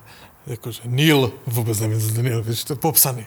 [1.46, 3.26] vůbec nevím, co to Neil, víš, to je popsaný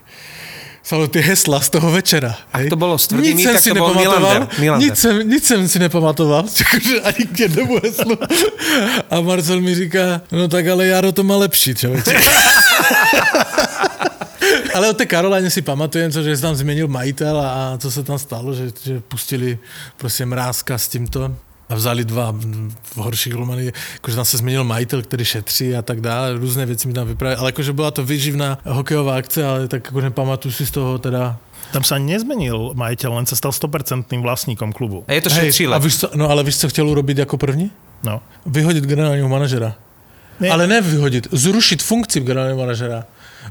[0.83, 2.35] psalo ty hesla z toho večera.
[2.53, 4.47] Ak to bolo s tvrdými, tak to bol Milander.
[4.59, 4.89] Milander.
[4.89, 8.17] Nic, jsem, nic si nepamatoval, akože ani k jednomu heslu.
[9.09, 12.13] A Marcel mi říká, no tak ale Jaro to má lepší, člověče.
[14.73, 18.19] Ale o té Karoláně si pamatujem, že se tam změnil majitel a co se tam
[18.19, 19.59] stalo, že, že pustili
[19.97, 21.35] prostě mrázka s tímto
[21.69, 22.34] a vzali dva
[22.84, 26.88] v horších golmany, jakože tam se změnil majitel, který šetří a tak dále, různé věci
[26.88, 30.65] mi tam vyprávěli, ale jakože byla to vyživná hokejová akce, ale tak jako nepamatuju si
[30.65, 31.38] z toho teda
[31.69, 35.05] tam sa nezmenil majiteľ, len sa stal 100% vlastníkom klubu.
[35.05, 37.71] A je to Hej, a víš, co, no ale víš, co chtěl urobiť jako první?
[38.03, 38.21] No.
[38.45, 39.75] Vyhodit generálního manažera.
[40.39, 40.49] Ne.
[40.49, 43.03] Ale ne vyhodit, zrušit funkci generálního manažera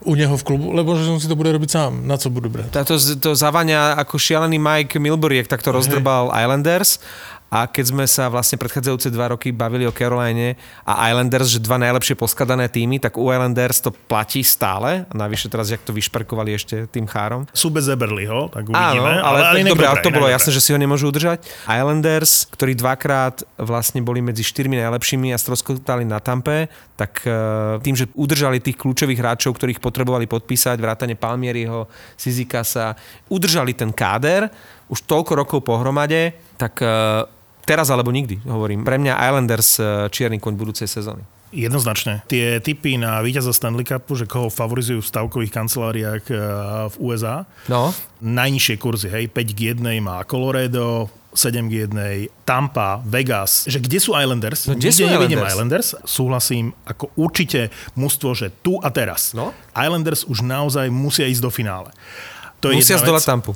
[0.05, 2.07] u neho v klubu, lebo že on si to bude robiť sám.
[2.07, 2.71] Na co budu brať?
[2.85, 7.01] To, to zavania ako šialený Mike Milbury, jak takto rozdrbal Islanders
[7.49, 11.81] a keď sme sa vlastne predchádzajúce dva roky bavili o Caroline a Islanders, že dva
[11.81, 15.09] najlepšie poskladané týmy, tak u Islanders to platí stále.
[15.09, 17.49] A navyše teraz, jak to vyšperkovali ešte tým chárom.
[17.57, 19.01] Sú bez Eberlyho, tak uvidíme.
[19.01, 21.49] Áno, ale, ale, ale dobre, ale to bolo jasné, že si ho nemôžu udržať.
[21.65, 26.69] Islanders, ktorí dvakrát vlastne boli medzi štyrmi najlepšími a stroskotali na Tampe,
[27.01, 27.33] tak e,
[27.81, 31.89] tým, že udržali tých kľúčových hráčov, ktorých potrebovali podpísať, vrátane Palmieriho,
[32.21, 32.93] Sizikasa,
[33.33, 34.53] udržali ten káder,
[34.93, 37.38] už toľko rokov pohromade, tak e,
[37.69, 38.81] Teraz alebo nikdy, hovorím.
[38.81, 41.21] Pre mňa Islanders eh, čierny koň budúcej sezóny.
[41.53, 42.25] Jednoznačne.
[42.29, 46.37] Tie typy na víťaza Stanley Cupu, že koho favorizujú v stavkových kanceláriách eh,
[46.89, 47.45] v USA.
[47.69, 47.93] No.
[48.25, 54.01] Najnižšie kurzy, hej, 5 k 1 má Colorado, 7 k 1, Tampa, Vegas, že kde
[54.01, 54.65] sú Islanders?
[54.65, 55.53] No, kde sú Islanders?
[55.53, 55.89] Islanders?
[56.09, 59.37] Súhlasím, ako určite mužstvo, že tu a teraz.
[59.37, 59.53] No?
[59.77, 61.93] Islanders už naozaj musia ísť do finále.
[62.59, 63.55] To je Musia zdolať Tampu.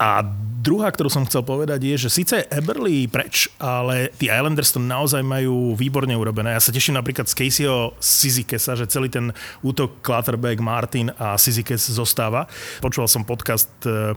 [0.00, 0.26] A
[0.60, 5.22] druhá, ktorú som chcel povedať, je, že síce Eberly preč, ale tí Islanders to naozaj
[5.22, 6.56] majú výborne urobené.
[6.56, 9.30] Ja sa teším napríklad z Caseyho Sizikesa, že celý ten
[9.62, 12.50] útok Clutterback, Martin a Sizikes zostáva.
[12.82, 14.16] Počúval som podcast, eh,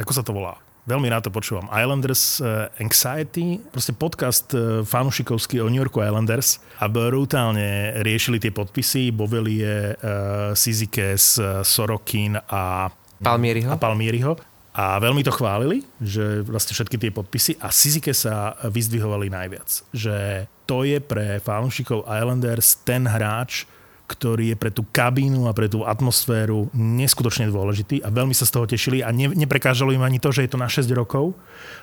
[0.00, 0.58] ako sa to volá?
[0.86, 1.66] Veľmi rád to počúvam.
[1.66, 8.54] Islanders uh, Anxiety, proste podcast uh, fanušikovský o New Yorku Islanders a brutálne riešili tie
[8.54, 9.10] podpisy.
[9.10, 12.86] Bovelie, uh, Sizikes, Sorokin a
[13.22, 13.70] Palmieriho.
[13.72, 14.32] A Palmieriho.
[14.76, 19.88] A veľmi to chválili, že vlastne všetky tie podpisy a Sizike sa vyzdvihovali najviac.
[19.96, 23.64] Že to je pre fanúšikov Islanders ten hráč,
[24.06, 28.54] ktorý je pre tú kabínu a pre tú atmosféru neskutočne dôležitý a veľmi sa z
[28.54, 31.34] toho tešili a ne, neprekážalo im ani to, že je to na 6 rokov,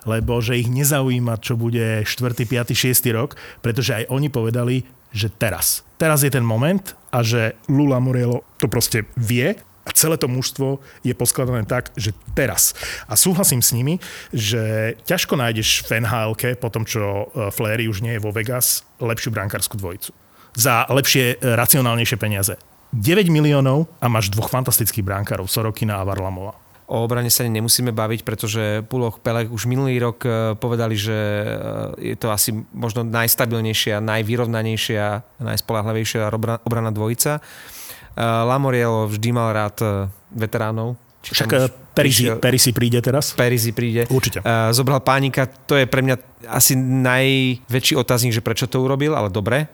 [0.07, 3.17] lebo že ich nezaujíma, čo bude 4., 5., 6.
[3.17, 5.83] rok, pretože aj oni povedali, že teraz.
[5.99, 10.79] Teraz je ten moment a že Lula Morielo to proste vie a celé to mužstvo
[11.03, 12.71] je poskladané tak, že teraz.
[13.11, 13.99] A súhlasím s nimi,
[14.31, 18.87] že ťažko nájdeš v nhl po tom, čo e, Flery už nie je vo Vegas,
[19.03, 20.15] lepšiu brankárskú dvojicu.
[20.55, 22.55] Za lepšie, e, racionálnejšie peniaze.
[22.95, 26.55] 9 miliónov a máš dvoch fantastických brankárov, Sorokina a Varlamova.
[26.87, 31.17] O obrane sa nemusíme baviť, pretože Puloch Pelech už minulý rok e, povedali, že
[31.99, 35.05] je to asi možno najstabilnejšia, najvyrovnanejšia,
[35.43, 36.31] najspolahlavejšia
[36.63, 37.43] obrana dvojica.
[38.13, 39.89] Eh, Lamoriello vždy mal rád eh,
[40.37, 40.93] veteránov.
[41.25, 43.37] Však eh, Perisi, Perisi príde teraz?
[43.37, 44.09] Perisi príde.
[44.09, 44.41] Určite.
[44.73, 46.17] Zobral pánika, to je pre mňa
[46.49, 49.69] asi najväčší otáznik, že prečo to urobil, ale dobre.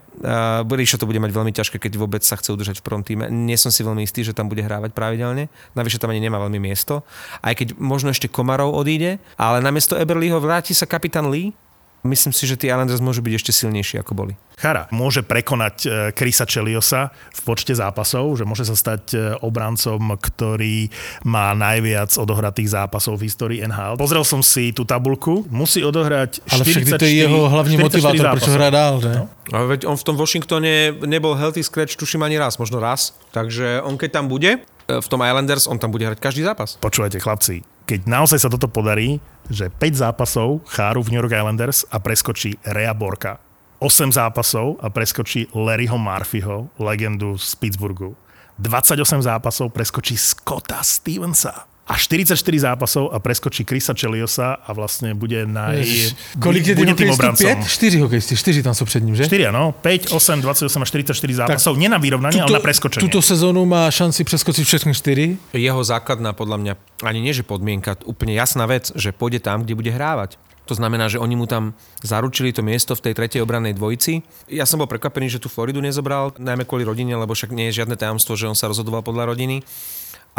[0.68, 3.32] Borišo to bude mať veľmi ťažké, keď vôbec sa chce udržať v prvom týme.
[3.32, 5.48] Nie som si veľmi istý, že tam bude hrávať pravidelne.
[5.80, 7.08] Navyše tam ani nemá veľmi miesto.
[7.40, 11.56] Aj keď možno ešte Komarov odíde, ale namiesto Eberlyho vráti sa kapitán Lee,
[12.00, 14.34] Myslím si, že tí Islanders môžu byť ešte silnejší, ako boli.
[14.60, 20.00] Chara môže prekonať e, Krisa Čeliosa v počte zápasov, že môže sa stať e, obrancom,
[20.20, 20.92] ktorý
[21.28, 23.96] má najviac odohratých zápasov v histórii NHL.
[24.00, 27.88] Pozrel som si tú tabulku, musí odohrať 44, Ale však to je jeho hlavný 44
[27.88, 28.60] motivátor, prečo zápasov.
[28.60, 29.12] hrá dál, že?
[29.16, 29.26] No.
[29.50, 30.74] Ale veď on v tom Washingtone
[31.08, 33.16] nebol healthy scratch, tuším ani raz, možno raz.
[33.32, 36.76] Takže on keď tam bude, e, v tom Islanders, on tam bude hrať každý zápas.
[36.84, 39.18] Počúvajte, chlapci, keď naozaj sa toto podarí,
[39.50, 43.42] že 5 zápasov cháru v New York Islanders a preskočí Rea Borka.
[43.82, 48.14] 8 zápasov a preskočí Larryho Murphyho, legendu z Pittsburghu.
[48.62, 51.66] 28 zápasov preskočí Scotta Stevensa.
[51.90, 55.82] A 44 zápasov a preskočí Krisa Čeliosa a vlastne bude naj...
[55.82, 57.66] Ježiš, Kolik je bude tým obrancom.
[57.66, 57.66] 5?
[57.66, 59.26] 4 hokejisti, 4 tam sú před ním, že?
[59.26, 59.74] 4, no.
[59.82, 61.74] 5, 8, 28 a 44 zápasov.
[61.82, 63.02] Nie na vyrovnanie, ale na preskočenie.
[63.02, 65.58] Túto sezónu má šanci preskočiť všetky 4.
[65.58, 66.74] Jeho základná, podľa mňa,
[67.10, 70.38] ani nie že podmienka, úplne jasná vec, že pôjde tam, kde bude hrávať.
[70.70, 71.74] To znamená, že oni mu tam
[72.06, 74.22] zaručili to miesto v tej tretej obrannej dvojici.
[74.54, 77.82] Ja som bol prekvapený, že tú Floridu nezobral, najmä kvôli rodine, lebo však nie je
[77.82, 79.66] žiadne tajomstvo, že on sa rozhodoval podľa rodiny.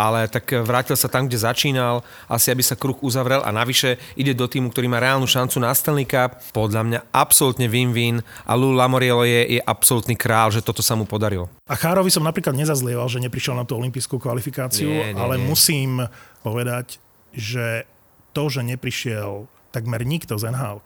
[0.01, 4.33] Ale tak vrátil sa tam, kde začínal, asi aby sa kruh uzavrel a navyše ide
[4.33, 6.41] do týmu, ktorý má reálnu šancu na Stanley Cup.
[6.57, 11.05] Podľa mňa absolútne win-win a Lou Lamoriello je, je absolútny král, že toto sa mu
[11.05, 11.53] podarilo.
[11.69, 15.45] A Chárovi som napríklad nezazlieval, že neprišiel na tú olympijskú kvalifikáciu, Nie, nie, ale nie.
[15.45, 16.09] musím
[16.41, 16.97] povedať,
[17.37, 17.85] že
[18.33, 20.81] to, že neprišiel takmer nikto z nhl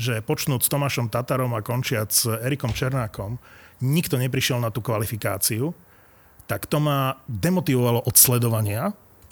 [0.00, 3.36] že počnúť s Tomášom Tatarom a končiať s Erikom Černákom,
[3.84, 5.76] nikto neprišiel na tú kvalifikáciu,
[6.50, 8.90] tak to ma demotivovalo od sledovania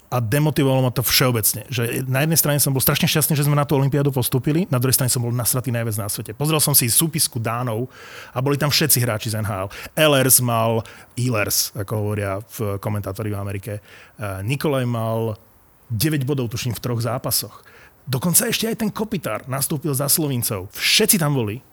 [0.09, 1.67] a demotivovalo ma to všeobecne.
[1.69, 4.79] Že na jednej strane som bol strašne šťastný, že sme na tú olympiádu postúpili, na
[4.81, 6.33] druhej strane som bol nasratý najviac na svete.
[6.33, 7.91] Pozrel som si súpisku Dánov
[8.33, 9.69] a boli tam všetci hráči z NHL.
[9.93, 10.81] Ehlers mal,
[11.13, 13.73] Ehlers, ako hovoria v komentátori v Amerike,
[14.19, 15.39] Eh, Nikolaj mal
[15.87, 17.63] 9 bodov, tuším, v troch zápasoch.
[18.03, 20.67] Dokonca ešte aj ten Kopitár nastúpil za Slovincov.
[20.75, 21.63] Všetci tam boli.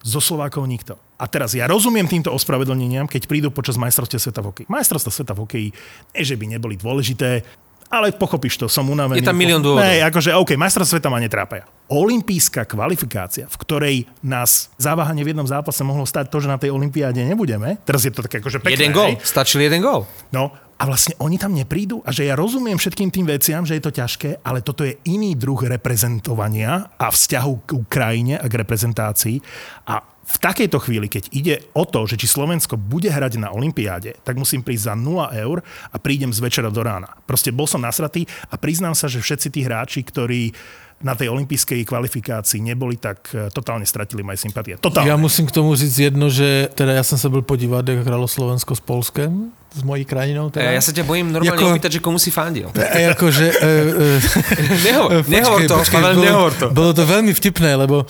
[0.00, 0.96] Zo Slovákov nikto.
[1.20, 4.66] A teraz ja rozumiem týmto ospravedlneniam, keď prídu počas majstrovstiev sveta v hokeji.
[4.72, 5.68] Majstrovstvá sveta v hokeji,
[6.16, 7.44] nie že by neboli dôležité,
[7.90, 9.18] ale pochopíš to, som unavený.
[9.18, 9.82] Je tam milión dôvodov.
[9.82, 11.66] Ne, akože OK, majstrovstvá sveta ma netrápajú.
[11.90, 16.70] Olympijská kvalifikácia, v ktorej nás zaváhanie v jednom zápase mohlo stať to, že na tej
[16.70, 17.82] olympiáde nebudeme.
[17.82, 18.88] Teraz je to také akože pekné.
[18.88, 19.26] Jeden gól, hej?
[19.26, 20.06] stačil jeden gól.
[20.30, 23.84] No a vlastne oni tam neprídu a že ja rozumiem všetkým tým veciam, že je
[23.84, 29.44] to ťažké, ale toto je iný druh reprezentovania a vzťahu k Ukrajine a k reprezentácii
[29.84, 34.14] a v takejto chvíli, keď ide o to, že či Slovensko bude hrať na Olympiáde,
[34.22, 35.58] tak musím prísť za 0 eur
[35.90, 37.18] a prídem z večera do rána.
[37.26, 40.54] Proste bol som nasratý a priznám sa, že všetci tí hráči, ktorí
[41.02, 44.76] na tej olympijskej kvalifikácii neboli, tak eh, totálne stratili moje sympatie.
[44.78, 45.08] Totálne.
[45.08, 48.28] Já musím k tomu říct jedno, že teda já jsem se byl podívat, jak hrálo
[48.28, 50.50] Slovensko s Polskem, s mojí krajinou.
[50.50, 50.70] Teda.
[50.70, 52.74] E, Ja sa ťa bojím normálne Jako- opýtať, že komu si fandil.
[52.74, 53.46] A jakože...
[53.54, 56.66] E, e, Nehovor, nehovor to, Pavel, bolo, nehovor to.
[56.74, 58.02] Bolo to veľmi vtipné, lebo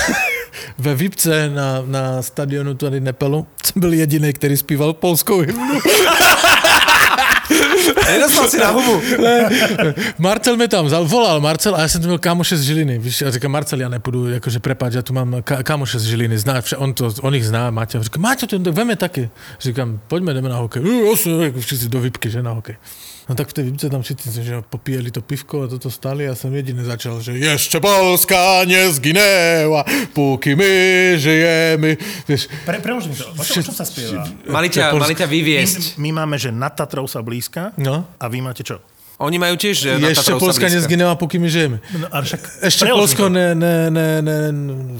[0.84, 5.80] ve Vipce na, na stadionu tady Nepelu jsem byl jediný, který zpíval polskou hymnu.
[8.10, 9.00] Nedostal si na hubu.
[10.18, 12.98] Marcel mi tam volal Marcel a já jsem tu měl kámoše z Žiliny.
[12.98, 16.38] Víš, já říkám, Marcel, já nepůjdu, jakože prepáč, já tu mám ka- kámoše z Žiliny,
[16.38, 18.02] zná, on, to, on ich zná, Máťa.
[18.02, 19.30] Říkám, Máťa, to veme taky.
[19.60, 20.82] Říkám, pojďme, jdeme na hokej.
[20.82, 22.76] Jo, jako všichni do Vipky, že na hokej.
[23.28, 26.34] No tak v té Vipce tam všichni že popíjeli to pivko a toto stali a
[26.34, 31.96] jsem jediný začal, že ještě Polska nezgineła, póki my žijeme.
[32.28, 33.28] Víš, Pre, prelož mi to.
[33.38, 34.24] O čom, o čom sa spieva?
[34.48, 36.00] Mali ťa, mali ťa vyviesť.
[36.00, 38.08] My, my máme, že nad Tatrou sa blízka no.
[38.16, 38.80] a vy máte čo?
[39.18, 41.82] Oni majú tiež že na Ještě Tatrovca Polska nezgineła, póki my žijeme.
[41.98, 43.28] No, ale však mi Polsko to.
[43.28, 44.38] ne, ne, ne, ne,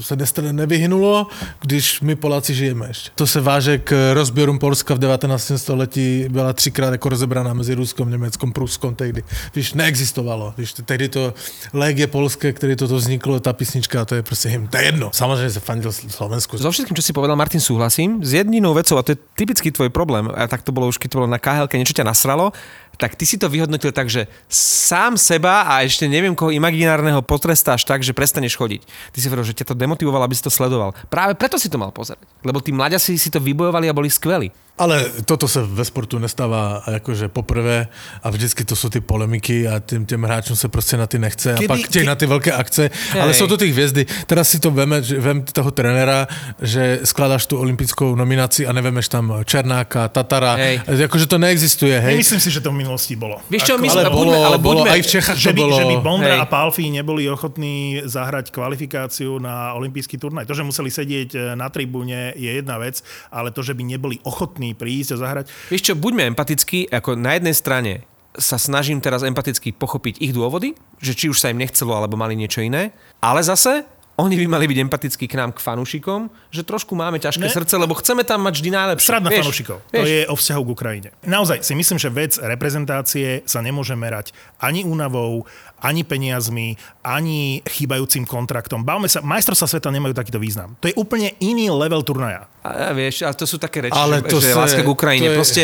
[0.03, 1.27] se nestr- nevyhnulo,
[1.61, 3.09] když my Poláci žijeme ještě.
[3.15, 5.57] To se váže k rozběrům Polska v 19.
[5.57, 9.23] století, byla třikrát jako rozebraná mezi Ruskom, Německom, Pruskom tehdy.
[9.55, 10.53] Víš, neexistovalo.
[10.57, 11.33] Víš, tehdy to
[11.73, 14.67] Legie polské, který toto vzniklo, ta písnička, to je prostě hymn.
[14.67, 15.09] To je jedno.
[15.13, 16.57] Samozřejmě se fandil Slovensku.
[16.57, 18.19] So všetkým, čo si povedal, Martin, súhlasím.
[18.19, 21.11] S jedinou vecou, a to je typický tvoj problém, a tak to bolo už, keď
[21.11, 22.51] to bolo na KHL, niečo ťa nasralo,
[22.99, 27.87] tak ty si to vyhodnotil tak, že sám seba a ešte neviem koho imaginárneho potrestáš
[27.87, 28.83] tak, že prestaneš chodiť.
[29.15, 30.91] Ty si hovoril, že ťa to demotivovalo, aby si to sledoval.
[31.07, 32.27] Práve preto si to mal pozerať.
[32.43, 34.51] Lebo tí mladiasi si to vybojovali a boli skvelí.
[34.79, 37.87] Ale toto se ve sportu nestává jakože poprvé
[38.23, 41.53] a vždycky to jsou ty polemiky a těm, těm hráčům se prostě na ty nechce
[41.53, 43.21] a Kedy- pak chtějí ke- na ty velké akce, Hej.
[43.21, 44.05] ale jsou to ty hvězdy.
[44.25, 46.27] Teraz si to veme, že vem toho trenéra,
[46.61, 50.81] že skládáš tu olympickou nominaci a nevemeš tam Černáka, Tatara, Hej.
[50.87, 52.13] jakože to neexistuje, hej.
[52.15, 53.43] Nemyslím si, že to v minulosti bolo.
[53.51, 55.55] Vieš čo, Ako- my ale sme- bolo, ale bolo, buďme- aj v Čechách že to
[55.55, 55.75] by, bolo.
[55.75, 56.41] že by Bondra Hej.
[56.41, 60.47] a Palfi neboli ochotní zahrať kvalifikáciu na olympijský turnaj.
[60.47, 64.15] To, že museli sedieť e, na tribúne, je jedna vec, ale to, že by neboli
[64.23, 67.93] ochotní prísť a zahrať, Vieš čo, buďme empatickí, ako na jednej strane
[68.37, 72.37] sa snažím teraz empaticky pochopiť ich dôvody, že či už sa im nechcelo, alebo mali
[72.37, 73.83] niečo iné, ale zase
[74.19, 77.55] oni by mali byť empatickí k nám, k fanúšikom, že trošku máme ťažké Ne.
[77.55, 79.07] srdce, lebo chceme tam mať vždy najlepšie.
[79.07, 79.79] Srad na fanúšikov.
[79.95, 81.09] To je o vzťahu k Ukrajine.
[81.23, 85.47] Naozaj si myslím, že vec reprezentácie sa nemôže merať ani únavou,
[85.79, 88.81] ani peniazmi, ani chýbajúcim kontraktom.
[88.81, 90.75] Bavme sa, majstrovstvá sveta nemajú takýto význam.
[90.77, 92.47] To je úplne iný level turnaja.
[92.59, 94.89] A, a vieš, ale to sú také reči, Ale že, to že sa- láska k
[94.89, 95.25] Ukrajine.
[95.25, 95.61] to je- Proste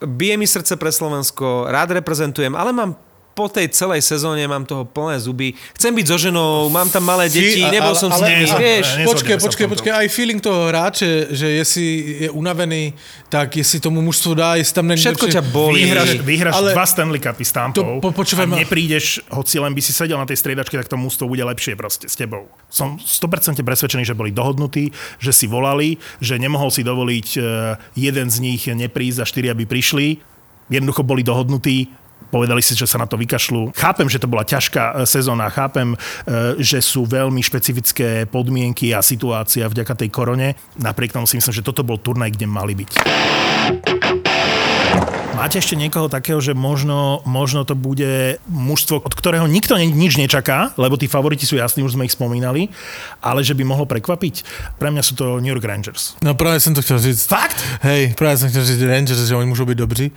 [0.00, 2.94] bije mi srdce pre Slovensko, rád reprezentujem, ale mám
[3.36, 5.52] po tej celej sezóne mám toho plné zuby.
[5.76, 8.86] Chcem byť so ženou, mám tam malé deti, a- nebol ale- som s nimi, vieš.
[9.36, 9.72] v tomto.
[9.76, 11.84] počkej, aj feeling toho hráče, že jestli
[12.24, 12.96] je unavený,
[13.28, 15.04] tak jestli tomu mužstvu dá, jestli tam není...
[15.04, 15.84] Všetko ťa boli.
[15.84, 19.76] Vyhraš, vyhraš Ale- dva Stanley Cupy s Tampou To po- počúvaj a neprídeš, hoci len
[19.76, 22.48] by si sedel na tej striedačke, tak to mústvo bude lepšie proste s tebou.
[22.72, 27.40] Som 100% presvedčený, že boli dohodnutí, že si volali, že nemohol si dovoliť e,
[28.00, 30.24] jeden z nich neprísť a štyri, aby prišli.
[30.72, 31.92] Jednoducho boli dohodnutí,
[32.30, 33.74] povedali si, že sa na to vykašľú.
[33.76, 35.98] Chápem, že to bola ťažká e, sezóna, chápem, e,
[36.60, 40.58] že sú veľmi špecifické podmienky a situácia vďaka tej korone.
[40.78, 42.90] Napriek tomu si myslím, že toto bol turnaj, kde mali byť.
[45.36, 50.16] Máte ešte niekoho takého, že možno, možno to bude mužstvo, od ktorého nikto ni- nič
[50.16, 52.72] nečaká, lebo tí favoriti sú jasní, už sme ich spomínali,
[53.20, 54.34] ale že by mohlo prekvapiť?
[54.80, 56.16] Pre mňa sú to New York Rangers.
[56.24, 57.28] No právě jsem to chtěl říct.
[57.28, 57.56] Fakt?
[57.80, 60.10] Hej, právě jsem chtěl říct Rangers, že oni můžou být dobří.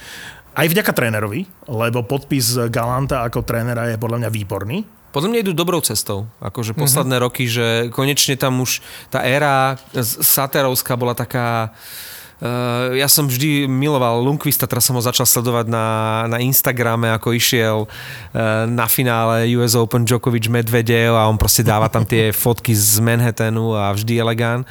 [0.59, 4.83] Aj vďaka trénerovi, lebo podpis Galanta ako trénera je podľa mňa výborný.
[5.15, 6.27] Podľa mňa idú dobrou cestou.
[6.43, 11.71] Akože posledné roky, že konečne tam už tá éra Saterovská bola taká...
[12.39, 15.87] Uh, ja som vždy miloval Lundqvista, teraz som ho začal sledovať na,
[16.27, 21.87] na Instagrame, ako išiel uh, na finále US Open Djokovic Medvedev a on proste dáva
[21.87, 24.67] tam tie fotky z Manhattanu a vždy elegán.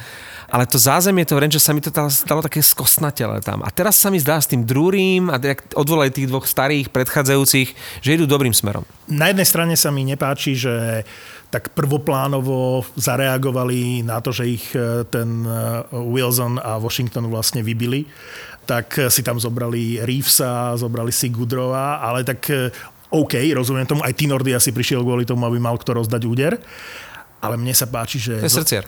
[0.49, 1.93] Ale to zázemie toho Rangers sa mi to
[2.25, 3.61] dalo také skostnatele tam.
[3.61, 5.37] A teraz sa mi zdá s tým Drúrim a
[5.77, 8.81] odvolali tých dvoch starých predchádzajúcich, že idú dobrým smerom.
[9.05, 11.05] Na jednej strane sa mi nepáči, že
[11.49, 18.05] tak prvoplánovo zareagovali na to, že ich e, ten e, Wilson a Washington vlastne vybili.
[18.69, 22.45] Tak e, si tam zobrali Reevesa, zobrali si Goodrova, ale tak
[23.09, 26.61] OK, rozumiem tomu, aj Tinordy asi prišiel kvôli tomu, aby mal kto rozdať úder.
[27.39, 28.35] Ale mne sa páči, že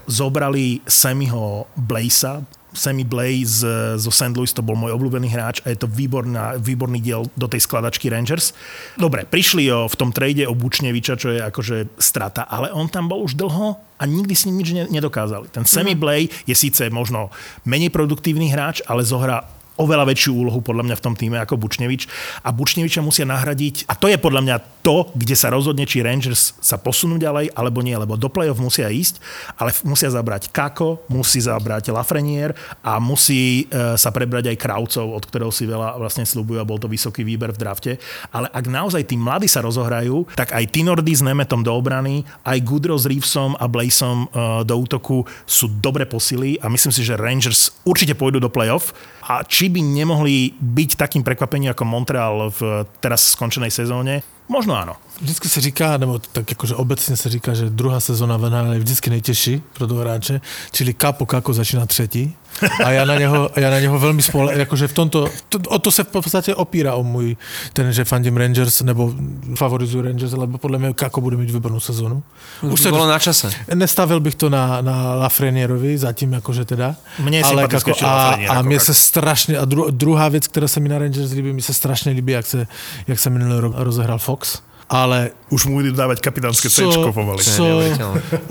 [0.07, 3.67] zobrali Semiho Blazea, Sammy Blaze
[3.99, 4.31] zo St.
[4.31, 8.07] Louis, to bol môj obľúbený hráč a je to výborná, výborný diel do tej skladačky
[8.07, 8.55] Rangers.
[8.95, 13.11] Dobre, prišli o, v tom trade o Bučneviča, čo je akože strata, ale on tam
[13.11, 15.51] bol už dlho a nikdy s ním nič ne- nedokázali.
[15.51, 17.27] Ten Sammy Blay je síce možno
[17.67, 19.43] menej produktívny hráč, ale zohrá
[19.81, 22.05] oveľa väčšiu úlohu podľa mňa v tom týme ako Bučnevič
[22.45, 26.57] a Bučneviča musia nahradiť a to je podľa mňa to, kde sa rozhodne, či Rangers
[26.57, 29.21] sa posunú ďalej alebo nie, lebo do play-off musia ísť,
[29.57, 35.23] ale musia zabrať Kako, musí zabrať Lafreniere a musí e, sa prebrať aj Kraucov, od
[35.25, 37.91] ktorého si veľa vlastne slúbujú a bol to vysoký výber v drafte.
[38.33, 42.57] Ale ak naozaj tí mladí sa rozohrajú, tak aj Tinordy s Nemetom do obrany, aj
[42.65, 47.17] Goodrow s Reevesom a Blazom e, do útoku sú dobre posily a myslím si, že
[47.17, 48.93] Rangers určite pôjdu do play-off
[49.31, 54.19] a či by nemohli byť takým prekvapením ako Montreal v teraz skončenej sezóne,
[54.51, 54.99] možno áno.
[55.21, 58.79] Vždycky se říká, nebo tak jakože obecně se říká, že druhá sezona v NHL je
[58.79, 62.35] vždycky nejtěžší pro toho hráče, čili Kapo Kako začíná třetí.
[62.83, 65.91] A já na něho, já na něho velmi spole, jakože v tomto, to, o to
[65.91, 67.37] se v podstatě opírá o můj,
[67.73, 69.13] ten, že fandím Rangers, nebo
[69.55, 72.23] favorizuju Rangers, lebo podle mě Kako bude mít výbornou sezonu.
[72.61, 73.49] Už to bolo na čase.
[73.73, 76.95] Nestavil bych to na, na Lafrenierovi, zatím jakože teda.
[77.19, 78.85] Mne ale sympatickejší a, a ako mě Kako.
[78.85, 82.11] se strašně, a dru, druhá věc, která se mi na Rangers líbí, mi se strašně
[82.11, 82.67] líbí, jak se,
[83.07, 84.59] jak se minulý rok rozehrál Fox.
[84.91, 86.83] Ale Už mu budú dávať kapitánske C
[87.15, 87.39] pomaly.
[87.39, 87.63] co,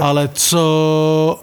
[0.01, 0.63] ale co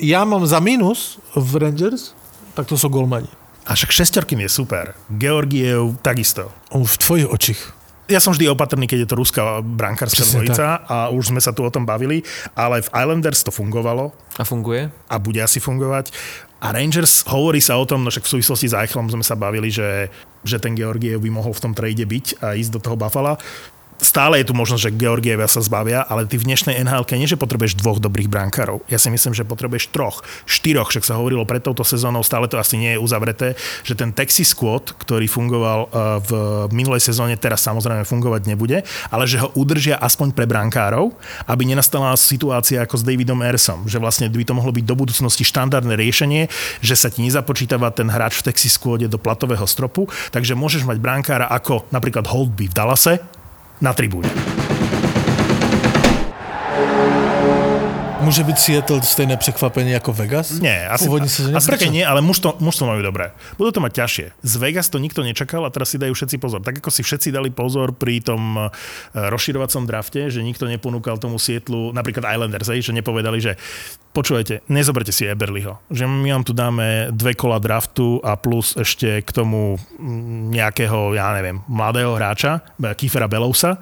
[0.02, 2.17] já mám za minus v Rangers,
[2.58, 3.30] tak to jsou golmani.
[3.70, 4.98] A však šestorkým je super.
[5.14, 6.50] Georgiev takisto.
[6.74, 7.62] On v tvojich očích.
[8.08, 11.62] Ja som vždy opatrný, keď je to ruská brankárska dvojica a už sme sa tu
[11.62, 12.24] o tom bavili,
[12.56, 14.88] ale v Islanders to fungovalo A funguje?
[15.12, 16.16] a bude asi fungovať.
[16.64, 19.70] A Rangers, hovorí sa o tom, no však v súvislosti s Eichelom sme sa bavili,
[19.70, 20.10] že,
[20.42, 23.38] že ten Georgiev by mohol v tom trade byť a ísť do toho Buffalo.
[23.98, 27.34] Stále je tu možnosť, že Georgieva sa zbavia, ale ty v dnešnej nhl nie, že
[27.34, 28.86] potrebuješ dvoch dobrých brankárov.
[28.86, 32.62] Ja si myslím, že potrebuješ troch, štyroch, však sa hovorilo pred touto sezónou, stále to
[32.62, 35.90] asi nie je uzavreté, že ten Texas squad, ktorý fungoval eh,
[36.22, 36.32] v
[36.78, 41.18] minulej sezóne, teraz samozrejme fungovať nebude, ale že ho udržia aspoň pre brankárov,
[41.50, 45.42] aby nenastala situácia ako s Davidom Ersom, že vlastne by to mohlo byť do budúcnosti
[45.42, 46.46] štandardné riešenie,
[46.86, 51.02] že sa ti nezapočítava ten hráč v Texas squade do platového stropu, takže môžeš mať
[51.02, 53.37] brankára ako napríklad Holdby v Dallase,
[53.82, 54.30] na tribúne.
[58.28, 60.60] Může být Seattle stejné překvapení jako Vegas?
[60.60, 61.56] Nie, asi, Pôvodne sezóne?
[61.56, 63.32] asi také nie, ale muž to, muž to majú dobré.
[63.56, 64.26] Budú to mať ťažšie.
[64.44, 66.60] Z Vegas to nikto nečakal a teraz si dajú všetci pozor.
[66.60, 68.68] Tak ako si všetci dali pozor pri tom e,
[69.16, 73.56] rozširovacom drafte, že nikto neponúkal tomu Sietlu, napríklad Islanders, že nepovedali, že
[74.12, 75.80] počúvajte, nezoberte si Eberlyho.
[75.88, 81.16] Že my vám tu dáme dve kola draftu a plus ešte k tomu mm, nejakého,
[81.16, 82.60] ja neviem, mladého hráča,
[83.00, 83.80] Kiefera Belousa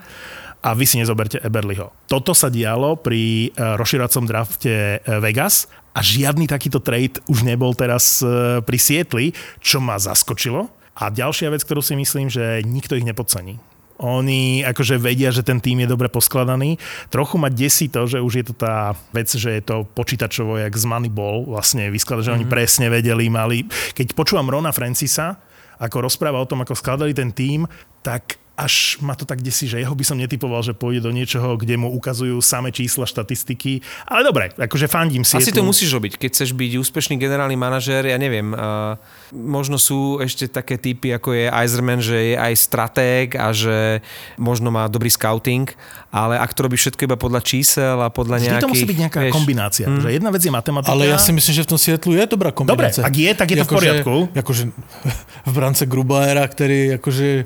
[0.66, 1.94] a vy si nezoberte Eberlyho.
[2.10, 7.78] Toto sa dialo pri e, rozširovacom drafte e, Vegas a žiadny takýto trade už nebol
[7.78, 9.26] teraz e, pri Sietli,
[9.62, 10.66] čo ma zaskočilo.
[10.98, 13.62] A ďalšia vec, ktorú si myslím, že nikto ich nepodcení.
[14.02, 16.82] Oni akože vedia, že ten tým je dobre poskladaný.
[17.14, 20.74] Trochu ma desí to, že už je to tá vec, že je to počítačovo, jak
[20.76, 22.48] z Moneyball vlastne vysklada, že mm-hmm.
[22.48, 23.70] oni presne vedeli, mali...
[23.96, 25.40] Keď počúvam Rona Francisa,
[25.80, 27.68] ako rozpráva o tom, ako skladali ten tým,
[28.04, 31.60] tak až ma to tak desí, že jeho by som netypoval, že pôjde do niečoho,
[31.60, 33.84] kde mu ukazujú samé čísla, štatistiky.
[34.08, 35.36] Ale dobre, akože fandím si.
[35.36, 38.96] Asi to musíš robiť, keď chceš byť úspešný generálny manažér, ja neviem, uh,
[39.36, 44.00] možno sú ešte také typy, ako je Eiserman, že je aj stratég a že
[44.40, 45.68] možno má dobrý scouting,
[46.16, 48.64] ale ak to robí všetko iba podľa čísel a podľa Vždy nejakých...
[48.64, 49.86] to musí byť nejaká vieš, kombinácia.
[49.92, 50.00] Mm.
[50.00, 50.92] Že jedna vec je matematika.
[50.96, 53.04] Ale ja si myslím, že v tom Sietlu je dobrá Dobre, kombinácia.
[53.04, 54.16] ak je, tak je to v Jakože- poriadku.
[54.32, 54.64] Jakože
[55.52, 57.46] v brance Grubaera, který jakože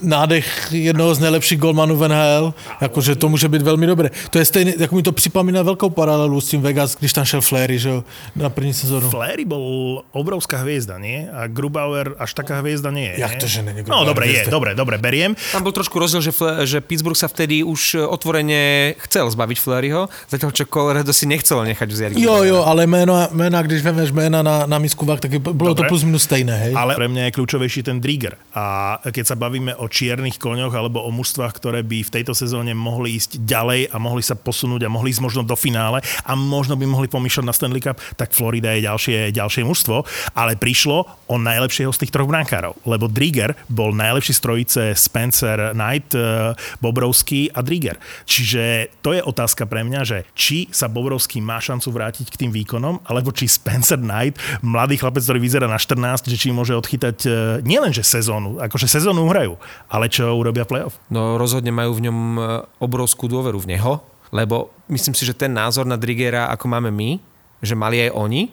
[0.00, 4.10] nádech jednoho z nejlepších golmanů v NHL, jakože to může být velmi dobré.
[4.30, 7.40] To je stejné, jako mi to připomíná velkou paralelu s tím Vegas, když tam šel
[7.40, 8.04] Flery, že jo,
[8.36, 9.10] na první sezónu.
[9.10, 11.28] Flery bol obrovská hviezda, nie?
[11.32, 13.20] A Grubauer až taká hviezda nie je.
[13.20, 15.36] Jak to, že není No Grubauer dobre, je, dobre, dobre, beriem.
[15.52, 20.08] Tam bol trošku rozdiel, že, Fle- že Pittsburgh sa vtedy už otvorene chcel zbaviť Fleryho,
[20.28, 22.10] zatiaľ čo Colorado si nechcel nechať vziať.
[22.18, 25.74] Jo, jo, ale jména, jména když vemeš jména na, na misku vah, tak je- bylo
[25.74, 25.84] Dobre.
[25.84, 26.72] to plus minus stejné, hej?
[26.76, 28.36] Ale pre mňa je kľúčovejší ten Drigger.
[28.54, 32.72] A keď sa bavíme o čiernych koňoch alebo o mužstvách, ktoré by v tejto sezóne
[32.76, 36.74] mohli ísť ďalej a mohli sa posunúť a mohli ísť možno do finále a možno
[36.74, 40.02] by mohli pomýšľať na Stanley Cup, tak Florida je ďalšie, ďalšie mužstvo.
[40.34, 45.72] Ale prišlo o najlepšieho z tých troch brankárov, lebo Drigger bol najlepší z trojice Spencer
[45.72, 47.98] Knight, eh, Bobrovský a Drigger.
[48.26, 52.50] Čiže to je otázka pre mňa, že či sa Bobrovský má šancu vrátiť k tým
[52.50, 57.18] výkonom, alebo či Spencer Knight, mladý chlapec, ktorý vyzerá na 14, že či môže odchytať
[57.26, 57.32] eh,
[57.62, 59.54] nielenže sezónu, akože sezónu uhrajú,
[59.86, 60.98] ale čo urobia playoff.
[61.12, 62.40] No rozhodne majú v ňom e,
[62.82, 64.02] obrovskú dôveru v neho,
[64.34, 67.22] lebo myslím si, že ten názor na Drigera, ako máme my,
[67.62, 68.50] že mali aj oni,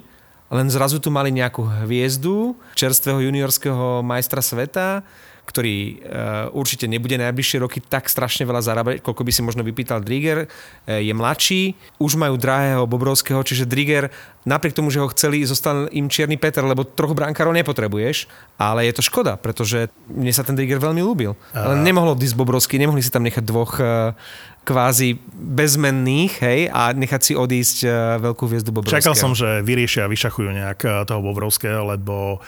[0.54, 5.02] len zrazu tu mali nejakú hviezdu čerstvého juniorského majstra sveta,
[5.44, 10.00] ktorý uh, určite nebude najbližšie roky tak strašne veľa zarábať, koľko by si možno vypýtal
[10.00, 10.48] Driger.
[10.48, 14.08] Uh, je mladší, už majú drahého Bobrovského, čiže Driger
[14.48, 18.28] napriek tomu, že ho chceli, zostal im čierny Peter, lebo troch brankárov nepotrebuješ,
[18.60, 21.36] ale je to škoda, pretože mne sa ten Driger veľmi ľúbil.
[21.56, 24.16] Ale nemohlo odísť Bobrovský, nemohli si tam nechať dvoch uh,
[24.64, 27.84] kvázi bezmenných, hej, a nechať si odísť
[28.24, 29.04] veľkú hviezdu Bobrovského.
[29.04, 32.39] Čakal som, že vyriešia a vyšachujú nejak toho Bobrovského, lebo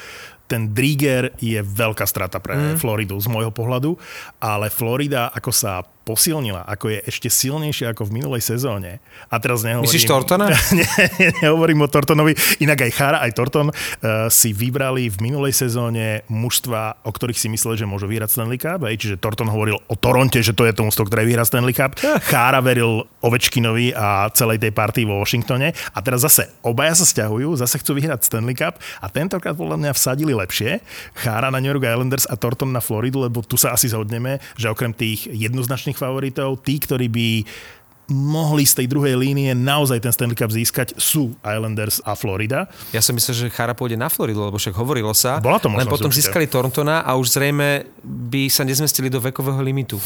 [0.46, 2.78] ten Drieger je veľká strata pre mm.
[2.78, 3.98] Floridu z môjho pohľadu,
[4.42, 9.02] ale Florida, ako sa posilnila, ako je ešte silnejšia ako v minulej sezóne.
[9.34, 9.90] A teraz nehovorím...
[9.90, 10.54] Myslíš Tortona?
[10.78, 10.86] nie,
[11.42, 12.38] nehovorím o Tortonovi.
[12.62, 17.50] Inak aj Chara, aj Torton uh, si vybrali v minulej sezóne mužstva, o ktorých si
[17.50, 18.86] mysleli, že môžu vyhrať Stanley Cup.
[18.86, 19.02] Hej.
[19.02, 21.98] Čiže Torton hovoril o Toronte, že to je to mužstvo, ktoré vyhrá Stanley Cup.
[22.30, 25.74] Chára veril Ovečkinovi a celej tej partii vo Washingtone.
[25.74, 29.92] A teraz zase obaja sa stiahujú, zase chcú vyhrať Stanley Cup a tentokrát podľa mňa
[29.98, 30.86] vsadili lepšie.
[31.18, 34.70] Chára na New York Islanders a Torton na Floridu, lebo tu sa asi zhodneme, že
[34.70, 37.28] okrem tých jednoznačných favoritov, tí, ktorí by
[38.10, 42.70] mohli z tej druhej línie naozaj ten Stanley Cup získať, sú Islanders a Florida.
[42.94, 45.42] Ja som myslel, že Chara pôjde na Floridu, lebo však hovorilo sa.
[45.42, 46.30] Bola to len možnosť potom určite.
[46.30, 49.98] získali Torntona a už zrejme by sa nezmestili do vekového limitu.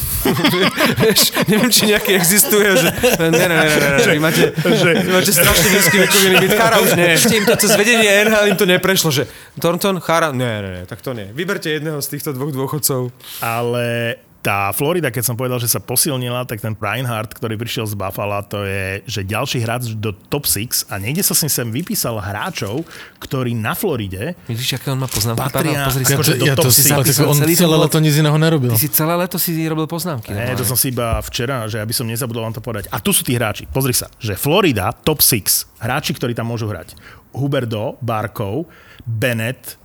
[1.04, 2.88] Vieš, neviem, či nejaký existuje, že
[3.20, 4.90] ne, ne, ne, ne, ne, ne, vy máte, že...
[5.04, 6.50] vy máte strašne nízky vekový limit.
[6.56, 7.20] Chara už nie.
[7.20, 9.28] Ešte im to cez vedenie NHL im to neprešlo, že
[9.60, 11.28] Thornton, Chara, ne, ne, ne, tak to nie.
[11.36, 13.12] Vyberte jedného z týchto dvoch dôchodcov.
[13.44, 17.92] Ale tá Florida, keď som povedal, že sa posilnila, tak ten Reinhardt, ktorý prišiel z
[17.92, 22.16] Buffalo, to je, že ďalší hráč do top 6 a niekde som si sem vypísal
[22.16, 22.88] hráčov,
[23.20, 25.44] ktorí na Floride Vidíš, aké on má poznámky?
[25.44, 26.16] Patria- pozri sa.
[26.16, 28.72] akože ja, to, si, Zapísal on celý celé leto nic iného nerobil.
[28.72, 30.32] Ty si celé leto si robil poznámky.
[30.32, 32.88] Ne, to som si iba včera, že aby som nezabudol vám to povedať.
[32.88, 33.68] A tu sú tí hráči.
[33.68, 36.96] Pozri sa, že Florida, top 6, hráči, ktorí tam môžu hrať.
[37.36, 38.64] Huberdo, Barkov,
[39.04, 39.76] Bennett,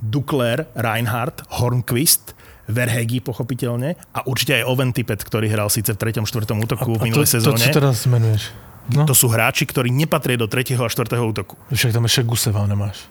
[0.00, 2.38] Dukler, Reinhardt, Hornquist,
[2.70, 6.22] Verhegi pochopiteľne a určite aj Oven Tippett, ktorý hral síce v 3.
[6.22, 6.46] 4.
[6.56, 7.60] útoku v A to, minulej to, sezóne.
[7.60, 8.42] co teraz menuješ?
[8.90, 10.74] No, To sú hráči, ktorí nepatria do 3.
[10.74, 10.90] a 4.
[11.20, 11.54] útoku.
[11.68, 13.06] však tam ešte Guseva nemáš.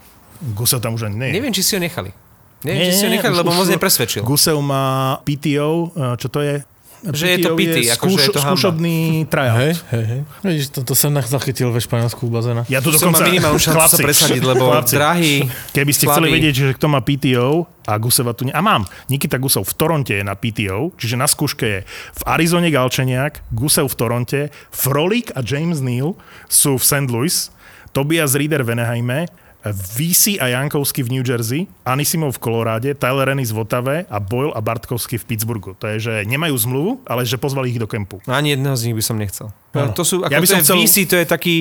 [0.53, 1.27] Gusev tam už ani nie.
[1.29, 1.33] je.
[1.35, 2.11] Neviem, či si ho nechali.
[2.59, 4.23] Neviem, či si ho nechali, už- lebo moc nepresvedčil.
[4.23, 6.63] Gusev má PTO, eh, čo to je?
[6.99, 9.55] Že je to pity, je akože je to skúšobný tryout.
[9.63, 10.21] Hej, hej, hej.
[10.43, 12.67] Vidíš, to, to som zachytil ve Španielsku u bazéna.
[12.67, 13.23] Ja tu dokonca...
[13.23, 17.95] minimálnu šancu sa presadiť, lebo drahý, Keby ste chceli vedieť, že kto má PTO a
[17.95, 18.43] Guseva tu...
[18.43, 18.51] Ne...
[18.51, 18.83] A mám.
[19.07, 23.87] Nikita Gusev v Toronte je na PTO, čiže na skúške je v Arizone Galčeniak, Gusev
[23.87, 26.19] v Toronte, Frolik a James Neal
[26.51, 27.07] sú v St.
[27.07, 27.35] Louis,
[27.95, 29.31] Tobias Reader v Anaheime,
[29.61, 34.55] VC a Jankovský v New Jersey, Anisimov v Koloráde, Tyler Ennis v Otave a Boyle
[34.55, 35.75] a Bartkovský v Pittsburghu.
[35.75, 38.23] To je, že nemajú zmluvu, ale že pozvali ich do kempu.
[38.23, 39.51] No Ani jedného z nich by som nechcel.
[39.69, 39.91] Áno.
[39.91, 41.55] To sú, ako Ja by to som je chcel- VC, to je taký,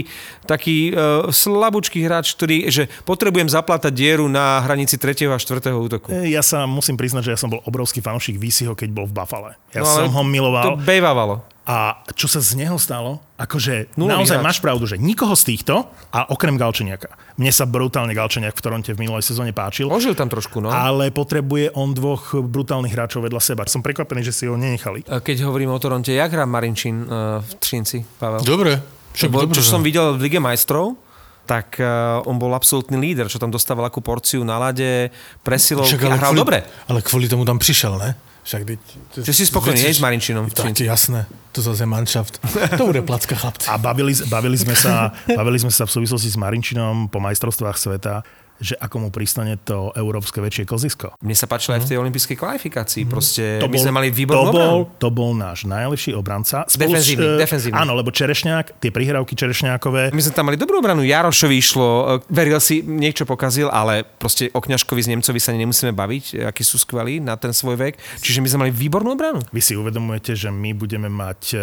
[0.47, 5.27] taký uh, slabúčký hráč, ktorý, že potrebujem zaplatať dieru na hranici 3.
[5.27, 5.59] a 4.
[5.75, 6.09] útoku.
[6.15, 9.13] E, Ja sa musím priznať, že ja som bol obrovský fanúšik VCho, keď bol v
[9.13, 9.59] Buffale.
[9.75, 10.65] Ja No, som ho miloval.
[10.65, 11.43] To bejvávalo.
[11.69, 13.21] A čo sa z neho stalo?
[13.37, 14.47] Akože Nulový naozaj hráč.
[14.49, 17.12] máš pravdu, že nikoho z týchto, a okrem Galčeniaka.
[17.37, 20.73] Mne sa brutálne Galčeniak v Toronte v minulej sezóne páčil, Ožil tam trošku, no.
[20.73, 23.69] ale potrebuje on dvoch brutálnych hráčov vedľa seba.
[23.69, 25.05] Som prekvapený, že si ho nenechali.
[25.05, 28.41] Keď hovorím o Toronte, jak hrá Marinčín uh, v Trinci, Pavel?
[28.41, 28.81] Dobre.
[29.12, 30.97] Však Lebo, dobre, čo som videl v Lige majstrov,
[31.45, 35.12] tak uh, on bol absolútny líder, čo tam dostával akú porciu na lade,
[35.45, 36.59] presilovky a hral kvôli, dobre.
[36.89, 38.28] Ale kvôli tomu tam prišiel, ne?
[38.49, 38.81] Však teď,
[39.29, 42.41] Že si spokojný, s Marinčinom Tak jasné, to zase je manšaft.
[42.81, 43.69] To bude placka chlapci.
[43.69, 48.25] A bavili, bavili, sme sa, bavili sme sa v súvislosti s Marinčinom po majstrovstvách sveta,
[48.59, 51.15] že ako mu pristane to európske väčšie kozisko.
[51.23, 53.03] Mne sa páčilo aj v tej olympijskej kvalifikácii.
[53.07, 54.79] Proste To my sme mali to výbornú bol, obranu.
[54.99, 56.67] to bol náš najlepší obranca.
[56.67, 57.79] Defenzívny, eh, defenzívny.
[57.79, 61.07] Áno, lebo Čerešňák, tie prihrávky Čerešňákové, My sme tam mali dobrú obranu.
[61.07, 65.95] Jarošovi išlo, e, veril si, niečo pokazil, ale proste o Kňažkovi z Nemcovi sa nemusíme
[65.95, 67.95] baviť, akí sú skvelí na ten svoj vek.
[68.19, 69.45] Čiže my sme mali výbornú obranu.
[69.55, 71.59] Vy si uvedomujete, že my budeme mať e,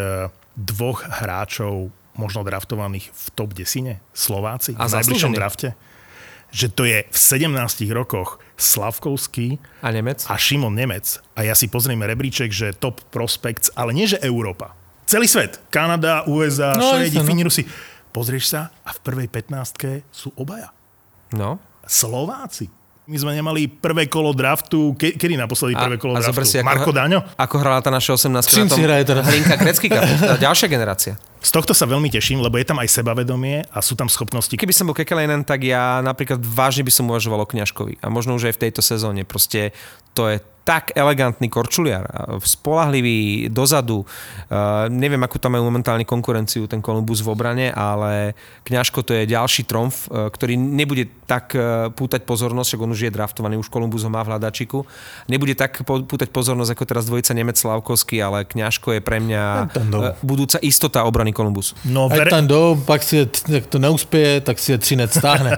[0.55, 5.75] dvoch hráčov možno draftovaných v top 10 Slováci A v najbližšom drafte?
[6.55, 7.51] Že to je v 17
[7.91, 10.23] rokoch Slavkovský A Nemec?
[10.23, 11.19] a Šimon Nemec.
[11.35, 14.71] A ja si pozriem rebríček, že top prospects, ale nie že Európa.
[15.03, 15.59] Celý svet.
[15.67, 17.43] Kanada, USA, No, jasné, no.
[17.45, 17.67] Rusi.
[18.15, 20.71] Pozrieš sa a v prvej 15 sú obaja.
[21.35, 21.59] No.
[21.83, 22.71] Slováci.
[23.05, 26.41] My sme nemali prvé kolo draftu, ke, kedy naposledy prvé kolo a draftu?
[26.41, 27.21] si, ako, Marko Daňo?
[27.37, 29.23] ako hrala tá naša 18 na Trinci tom hraje teraz.
[29.29, 29.99] Hlinka Kreckýka.
[30.41, 31.13] Ďalšia generácia.
[31.45, 34.57] Z tohto sa veľmi teším, lebo je tam aj sebavedomie a sú tam schopnosti.
[34.57, 38.01] Keby som bol Kekelenen, tak ja napríklad vážne by som uvažoval o Kňažkovi.
[38.01, 39.21] A možno už aj v tejto sezóne.
[39.29, 39.69] Proste
[40.17, 42.09] to je tak elegantný korčuliar,
[42.41, 44.01] spolahlivý dozadu.
[44.01, 48.33] Uh, neviem, akú tam majú momentálne konkurenciu ten Columbus v obrane, ale
[48.65, 53.01] Kňažko to je ďalší tromf, uh, ktorý nebude tak uh, pútať pozornosť, však on už
[53.05, 54.81] je draftovaný, už Columbus ho má v hľadačiku.
[55.29, 60.17] Nebude tak pútať pozornosť ako teraz dvojica Nemec Slavkovský, ale Kňažko je pre mňa uh,
[60.25, 61.75] budúca istota obrany Columbus.
[61.85, 65.11] No, Ať vere, tam jdou, pak si je, jak to neuspěje, tak si je třinec
[65.11, 65.57] stáhne.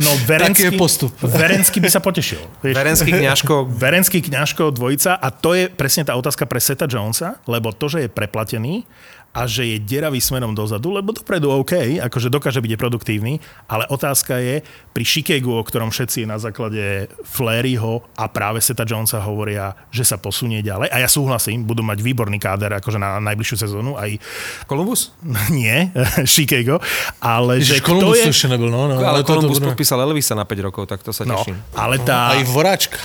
[0.00, 1.12] no Verenský, Taký je postup.
[1.22, 2.38] Verenský by sa potešil.
[2.62, 2.74] Vieš?
[2.76, 7.72] Verenský Kňažko Verenský kňažko dvojica a to je presne tá otázka pre Seta Jonesa, lebo
[7.72, 8.84] to, že je preplatený
[9.30, 14.34] a že je deravý smerom dozadu, lebo dopredu OK, akože dokáže byť produktívny, ale otázka
[14.36, 20.02] je pri Chicagu, o ktorom všetci na základe Flaryho a práve Seta Jonesa hovoria, že
[20.02, 20.90] sa posunie ďalej.
[20.90, 24.18] A ja súhlasím, budú mať výborný káder akože na najbližšiu sezónu, aj
[24.66, 25.14] Columbus?
[25.54, 25.92] nie,
[26.26, 26.82] Chicago,
[27.18, 28.24] ale že Ježiš, kto Columbus je...
[28.26, 28.80] to ešte nebyl, no.
[28.88, 31.38] no Ale to- to Columbus bude- podpísal Elvisa na 5 rokov, tak to sa No,
[31.38, 31.54] teším.
[31.76, 32.32] ale tá...
[32.32, 32.98] A i voráčka.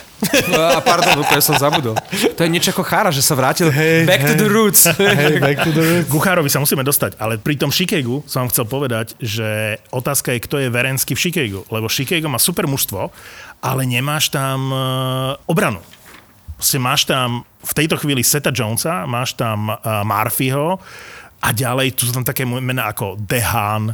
[0.50, 2.00] A pardon, úplne som zabudol.
[2.34, 4.40] To je niečo ako Chára, že sa vrátil Hej, back to hej.
[4.40, 4.82] the roots.
[4.88, 6.08] Hej, back to the roots.
[6.14, 10.46] Guchárovi sa musíme dostať, ale pri tom Chicagu som vám chcel povedať, že otázka je,
[10.46, 13.10] kto je Verensky v Chicagu, lebo Chicago má super mužstvo,
[13.66, 14.78] ale nemáš tam e,
[15.50, 15.82] obranu.
[16.54, 20.80] Proste máš tam v tejto chvíli Seta Jonesa, máš tam uh, Murphyho
[21.44, 23.92] a ďalej tu sú tam také mená ako Dehan,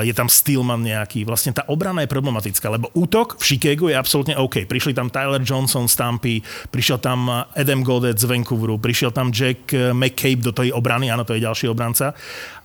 [0.00, 1.28] je tam Stillman nejaký.
[1.28, 4.64] Vlastne tá obrana je problematická, lebo útok v Chicagu je absolútne OK.
[4.64, 6.40] Prišli tam Tyler Johnson z Tampy,
[6.72, 11.28] prišiel tam Adam Godet z Vancouveru, prišiel tam Jack eh, McCabe do tej obrany, áno,
[11.28, 12.16] to je ďalší obranca,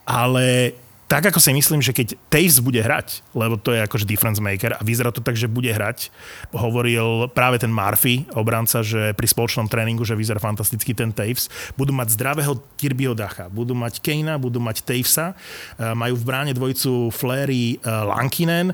[0.08, 0.72] ale
[1.12, 4.80] tak ako si myslím, že keď Taves bude hrať, lebo to je akože difference maker
[4.80, 6.08] a vyzerá to tak, že bude hrať,
[6.56, 11.92] hovoril práve ten Murphy, obranca, že pri spoločnom tréningu, že vyzerá fantasticky ten Taves, budú
[11.92, 15.36] mať zdravého Kirbyho Dacha, budú mať Kanea, budú mať Tavesa,
[15.76, 18.72] e, majú v bráne dvojicu Flery e, Lankinen,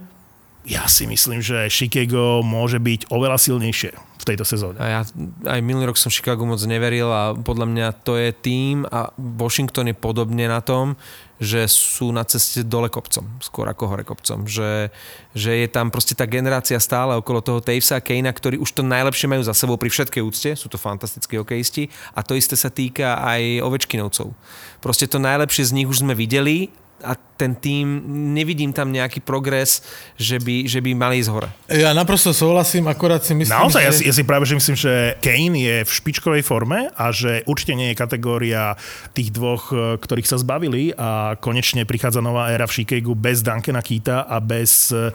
[0.67, 4.75] ja si myslím, že Chicago môže byť oveľa silnejšie v tejto sezóne.
[4.83, 5.01] A ja
[5.47, 9.87] aj minulý rok som Chicago moc neveril a podľa mňa to je tým a Washington
[9.87, 10.99] je podobne na tom,
[11.37, 14.49] že sú na ceste dole kopcom, skôr ako hore kopcom.
[14.49, 14.89] Že,
[15.37, 18.81] že je tam proste tá generácia stále okolo toho Tavesa a Kanea, ktorí už to
[18.81, 22.73] najlepšie majú za sebou pri všetkej úcte, sú to fantastickí hokejisti a to isté sa
[22.73, 24.33] týka aj Ovečkinovcov.
[24.81, 26.73] Proste to najlepšie z nich už sme videli
[27.03, 28.01] a ten tým,
[28.33, 29.85] nevidím tam nejaký progres,
[30.17, 31.49] že by, že by mali ísť hore.
[31.69, 33.85] Ja naprosto súhlasím, akorát si myslím, Naozaj, že...
[33.85, 37.45] ja, si, ja si práve že myslím, že Kane je v špičkovej forme a že
[37.45, 38.73] určite nie je kategória
[39.13, 43.85] tých dvoch, e, ktorých sa zbavili a konečne prichádza nová éra v Chicagu bez Duncana
[43.85, 45.13] Keita a bez uh,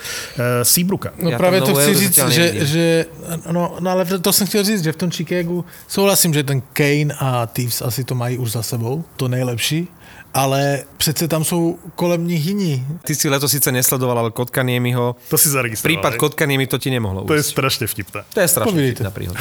[0.63, 1.11] Seabruka.
[1.19, 2.85] No Ja práve to éru říct, že, že
[3.51, 7.11] no, no, ale to som chcel říct, že v tom Chicagu souhlasím, že ten Kane
[7.19, 9.91] a Thieves asi to mají už za sebou, to nejlepší,
[10.35, 12.87] ale přece tam jsou kolem nich jiní.
[13.05, 16.01] Ty si leto síce nesledoval, ale Kotkaniemiho, To si zaregistroval.
[16.03, 16.13] prípad?
[16.17, 17.51] Kotkaniemi to ti nemohlo To je ujsť.
[17.53, 18.21] strašne vtipné.
[18.33, 18.95] To je strašne Povídejte.
[19.05, 19.41] vtipná príhoda.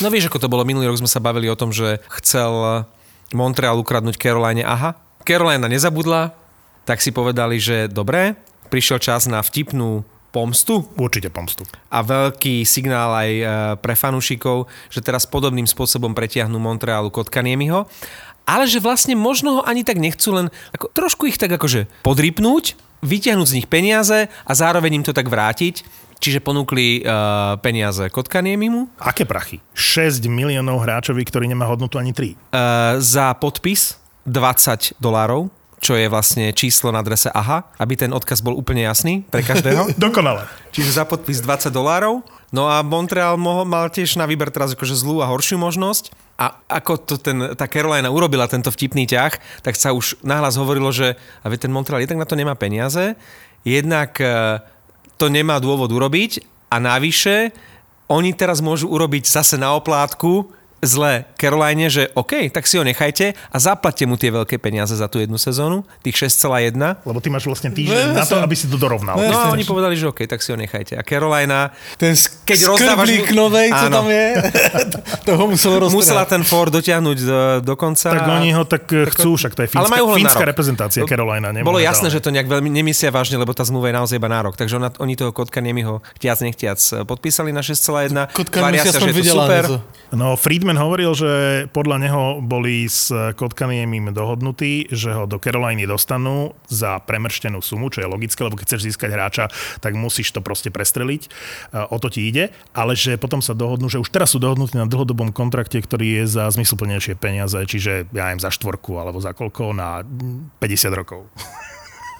[0.00, 2.84] No vieš, ako to bolo, minulý rok sme sa bavili o tom, že chcel
[3.32, 4.64] Montreal ukradnúť Caroline.
[4.64, 6.32] Aha, Carolina nezabudla,
[6.84, 8.34] tak si povedali, že dobre,
[8.68, 11.66] prišiel čas na vtipnú pomstu Určite pomstu.
[11.90, 13.44] a veľký signál aj e,
[13.82, 17.82] pre fanúšikov, že teraz podobným spôsobom pretiahnu Montrealu Kotkaniemiho.
[18.50, 22.74] Ale že vlastne možno ho ani tak nechcú, len ako, trošku ich tak akože podrypnúť,
[23.06, 25.86] vytiahnuť z nich peniaze a zároveň im to tak vrátiť.
[26.20, 29.64] Čiže ponúkli uh, peniaze Kotkaniemimu Aké prachy?
[29.72, 32.36] 6 miliónov hráčovi, ktorý nemá hodnotu ani 3.
[32.36, 33.96] uh, za podpis
[34.28, 35.48] 20 dolárov,
[35.80, 39.96] čo je vlastne číslo na adrese AHA, aby ten odkaz bol úplne jasný pre každého.
[39.96, 40.44] Dokonale.
[40.76, 42.20] Čiže za podpis 20 dolárov.
[42.52, 46.12] No a Montreal mohol, mal tiež na výber teraz akože zlú a horšiu možnosť.
[46.40, 50.88] A ako to ten, tá Carolina urobila tento vtipný ťah, tak sa už nahlas hovorilo,
[50.88, 53.12] že a veď ten Montreal jednak na to nemá peniaze,
[53.60, 54.56] jednak e,
[55.20, 56.40] to nemá dôvod urobiť
[56.72, 57.52] a navyše
[58.08, 60.48] oni teraz môžu urobiť zase na oplátku
[60.80, 65.06] zle Caroline, že OK, tak si ho nechajte a zaplatte mu tie veľké peniaze za
[65.06, 68.80] tú jednu sezónu, tých 6,1 Lebo ty máš vlastne týždeň na to, aby si to
[68.80, 69.16] dorovnal.
[69.16, 70.96] No, No oni povedali, že OK, tak si ho nechajte.
[70.96, 73.96] A Carolina Ten Keď rozdávaš mu- novej, co Áno.
[74.02, 74.26] tam je,
[75.28, 75.96] toho musel roztrhať.
[75.96, 78.08] musela ten Ford dotiahnuť do, do konca.
[78.10, 80.44] Tak oni ho tak eh, chcú, však to je Ale fínska, majú len na fínska
[80.44, 81.52] reprezentácia Carolina.
[81.60, 84.40] Bolo jasné, že to nejak veľmi nemyslia vážne, lebo tá zmluva je naozaj iba na
[84.44, 84.54] rok.
[84.56, 88.32] Takže ona, oni toho kotka nemiho chtiac nechtiac podpísali na 6,1.
[88.32, 89.64] Kotka sa, že je to super.
[90.10, 91.30] No, Friedman hovoril, že
[91.72, 98.04] podľa neho boli s Kotkaniem dohodnutí, že ho do Caroliny dostanú za premrštenú sumu, čo
[98.04, 99.44] je logické, lebo keď chceš získať hráča,
[99.80, 101.22] tak musíš to proste prestreliť.
[101.26, 101.28] E,
[101.90, 102.52] O to ti ide.
[102.76, 106.24] Ale že potom sa dohodnú, že už teraz sú dohodnutí na dlhodobom kontrakte, ktorý je
[106.28, 111.30] za zmysluplnejšie peniaze, čiže ja neviem, za štvorku alebo za koľko, na 50 rokov.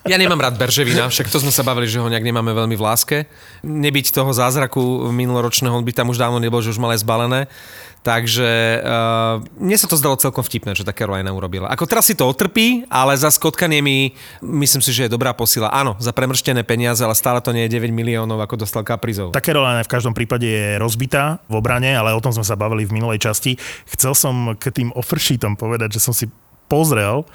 [0.09, 2.82] Ja nemám rád Berževina, však to sme sa bavili, že ho nejak nemáme veľmi v
[2.88, 3.16] láske.
[3.61, 7.53] Nebyť toho zázraku minuloročného, on by tam už dávno nebol, že už mal aj zbalené.
[8.01, 11.68] Takže uh, mne sa to zdalo celkom vtipné, čo tá Carolina urobila.
[11.68, 15.68] Ako teraz si to otrpí, ale za skotkanie mi myslím si, že je dobrá posila.
[15.68, 19.36] Áno, za premrštené peniaze, ale stále to nie je 9 miliónov, ako dostal Kaprizov.
[19.36, 22.88] Tá Carolina v každom prípade je rozbitá v obrane, ale o tom sme sa bavili
[22.88, 23.61] v minulej časti.
[23.92, 26.24] Chcel som k tým offersheetom povedať, že som si
[26.72, 27.28] pozrel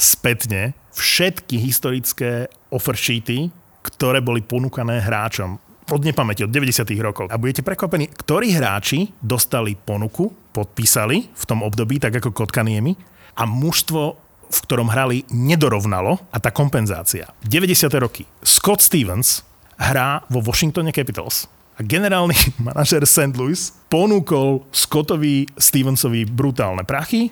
[0.00, 3.52] spätne všetky historické offersheety,
[3.84, 6.84] ktoré boli ponúkané hráčom od nepamäti, od 90.
[7.00, 7.32] rokov.
[7.32, 12.92] A budete prekvapení, ktorí hráči dostali ponuku, podpísali v tom období, tak ako Kotkaniemi,
[13.38, 14.02] a mužstvo,
[14.48, 17.30] v ktorom hrali, nedorovnalo a tá kompenzácia.
[17.46, 17.88] 90.
[18.00, 18.24] roky.
[18.42, 19.44] Scott Stevens
[19.78, 21.46] hrá vo Washingtone Capitals
[21.78, 22.34] a generálny
[22.66, 23.32] manažer St.
[23.38, 27.30] Louis ponúkol Scottovi Stevensovi brutálne prachy,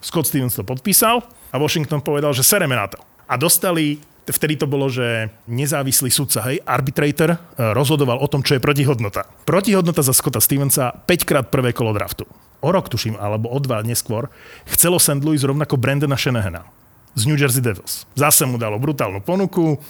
[0.00, 1.20] Scott Stevens to podpísal
[1.52, 2.96] a Washington povedal, že sereme na to.
[3.28, 7.38] A dostali vtedy to bolo, že nezávislý sudca, hej, arbitrator, e,
[7.72, 9.24] rozhodoval o tom, čo je protihodnota.
[9.44, 12.28] Protihodnota za Scotta Stevensa 5 krát prvé kolo draftu.
[12.60, 14.28] O rok, tuším, alebo o dva neskôr,
[14.68, 15.24] chcelo St.
[15.24, 16.68] Louis rovnako Brandona Shanahana
[17.16, 18.04] z New Jersey Devils.
[18.14, 19.80] Zase mu dalo brutálnu ponuku,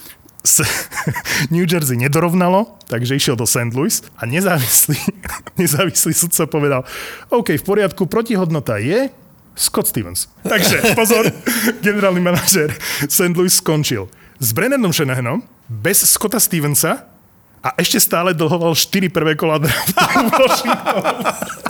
[0.41, 0.65] s-
[1.55, 3.75] New Jersey nedorovnalo, takže išiel do St.
[3.75, 4.97] Louis a nezávislý,
[5.61, 6.87] nezávislý sudca povedal,
[7.29, 9.11] OK, v poriadku, protihodnota je
[9.59, 10.31] Scott Stevens.
[10.41, 11.27] Takže pozor,
[11.85, 12.71] generálny manažer
[13.05, 13.35] St.
[13.37, 14.09] Louis skončil
[14.41, 17.05] s Brennanom Shanahanom, bez Scotta Stevensa
[17.61, 19.93] a ešte stále dlhoval 4 prvé kola draftu.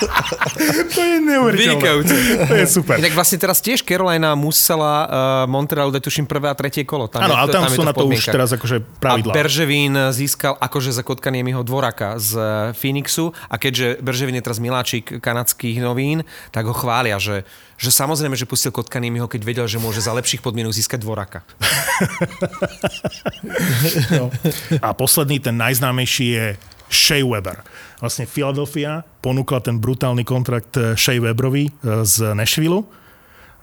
[0.94, 1.70] to je neuveriteľné.
[1.76, 2.14] Vynikajúce.
[2.48, 2.94] To je super.
[2.98, 5.10] Inak vlastne teraz tiež Carolina musela uh,
[5.46, 7.06] Montrealu dať tuším prvé a tretie kolo.
[7.06, 9.32] Tam je, ale tam je sú na to už teraz akože pravidlá.
[9.32, 12.44] A Berževín získal akože za Kotkaniemiho dvoraka z eh,
[12.76, 17.44] Phoenixu a keďže Berževín je teraz miláčik kanadských novín, tak ho chvália, že,
[17.80, 21.40] že samozrejme, že pustil Kotkaniemiho, keď vedel, že môže za lepších podmienok získať dvoraka.
[24.84, 26.60] A posledný, ten najznámejší je
[26.92, 27.64] Shea Weber.
[28.04, 32.84] Vlastne Philadelphia ponúkla ten brutálny kontrakt eh, Shea Weberovi eh, z Nashville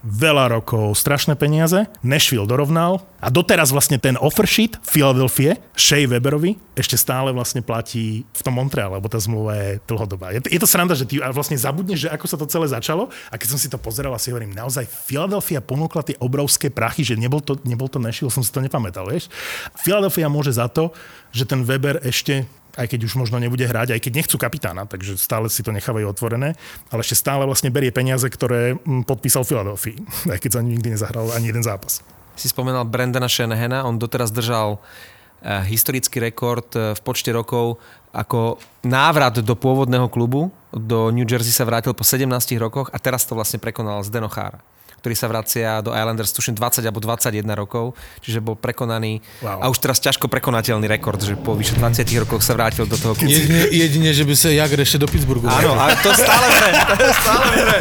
[0.06, 6.54] veľa rokov, strašné peniaze, Nashville dorovnal a doteraz vlastne ten offer sheet Philadelphia, Shea Weberovi,
[6.78, 10.30] ešte stále vlastne platí v tom Montreale, lebo tá zmluva je dlhodobá.
[10.30, 13.10] Je to, je to sranda, že ty vlastne zabudneš, že ako sa to celé začalo
[13.28, 17.18] a keď som si to pozeral, asi hovorím, naozaj Philadelphia ponúkla tie obrovské prachy, že
[17.18, 19.26] nebol to, nebol to Nashville, som si to nepamätal, vieš.
[19.74, 20.94] Philadelphia môže za to,
[21.34, 22.46] že ten Weber ešte
[22.78, 26.06] aj keď už možno nebude hrať, aj keď nechcú kapitána, takže stále si to nechávajú
[26.06, 26.54] otvorené,
[26.94, 29.98] ale ešte stále vlastne berie peniaze, ktoré mm, podpísal Philadelphia,
[30.32, 32.06] aj keď sa nikdy nezahral ani jeden zápas.
[32.38, 37.82] Si spomenal Brandona Shanahana, on doteraz držal eh, historický rekord eh, v počte rokov
[38.14, 40.48] ako návrat do pôvodného klubu.
[40.72, 42.24] Do New Jersey sa vrátil po 17
[42.56, 44.62] rokoch a teraz to vlastne prekonal Zdeno Chára
[44.98, 49.62] ktorý sa vracia do Islanders, tuším 20 alebo 21 rokov, čiže bol prekonaný wow.
[49.62, 53.14] a už teraz ťažko prekonateľný rekord, že po vyše 20 rokoch sa vrátil do toho
[53.14, 53.30] klubu.
[53.30, 55.46] Jedine, jedine, že by sa Jagr ešte do Pittsburghu.
[55.46, 57.78] Áno, ale to stále vre, to stále vre.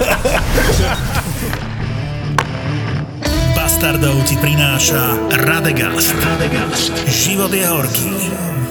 [3.58, 6.10] Bastardov ti prináša Radegast.
[6.18, 6.94] Radegast.
[7.06, 8.10] Život je horký.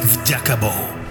[0.02, 1.05] Vďaka Bohu.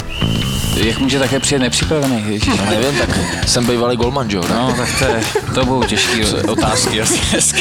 [0.75, 2.23] Jak může také přijet nepřipravený?
[2.27, 3.09] Ježiš, no, nevím, tak
[3.47, 4.41] jsem bývalý golman, jo?
[4.49, 5.23] No, tak to, je,
[5.53, 7.59] to budou těžké otázky asi dneska.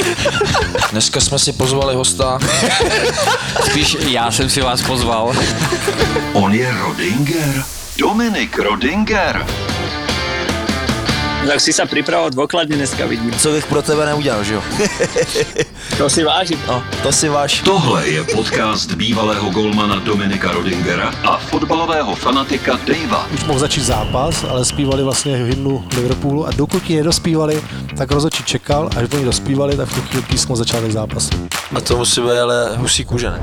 [0.91, 2.39] Dneska jsme si pozvali hosta.
[3.65, 5.33] Spíš já jsem si vás pozval.
[6.33, 7.65] On je Rodinger.
[7.99, 9.47] Dominik Rodinger.
[11.45, 13.29] Tak si sa pripravoval dôkladne dneska, vidím.
[13.37, 14.63] Co bych pro tebe neudělal, že jo?
[15.99, 16.59] to si vážim.
[16.69, 17.61] No, to si váš.
[17.61, 23.27] Tohle je podcast bývalého golmana Dominika Rodingera a fotbalového fanatika Davea.
[23.35, 27.63] Už mohl začít zápas, ale zpívali vlastně hymnu Liverpoolu a dokud ji nedospívali,
[27.97, 31.31] tak rozhodčí čekal, až oni dospívali, tak v tu chvíli písmo začátek zápasu.
[31.77, 33.41] A to musí být ale husí kůže, ne?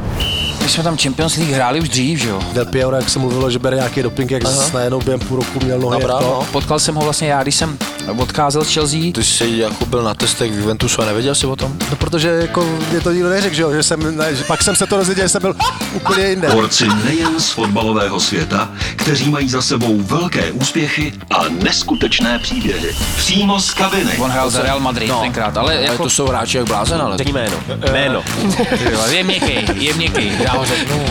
[0.63, 2.41] My jsme tam Champions League hráli už dřív, že jo?
[2.53, 4.69] Del Piero, jak se mluvilo, že bere nějaký doping, jak Aha.
[4.73, 6.01] najednou během půl roku měl nohy.
[6.01, 6.47] Dobrá, no.
[6.51, 7.77] Potkal jsem ho vlastně já, když jsem
[8.17, 8.99] odcházel z Chelsea.
[9.13, 11.73] Ty jsi jako byl na testech v Juventusu a nevěděl jsi o tom?
[11.89, 13.73] No protože jako mě to nikdo neřekl, že, jo?
[13.73, 15.55] že jsem, ne, že pak jsem se to dozvěděl, že jsem byl
[15.93, 16.49] úplně jinde.
[16.49, 22.95] Borci nejen z fotbalového světa, kteří mají za sebou velké úspěchy a neskutečné příběhy.
[23.15, 24.17] Přímo z kabiny.
[24.17, 26.03] On hrál za Real Madrid no, tenkrát, ale, ale jako...
[26.03, 27.17] to jsou hráči jak blázen, ale...
[27.17, 27.57] Řekni jméno.
[27.91, 28.23] Jméno.
[29.09, 31.05] je měkký, je měkký, já ho řeknu.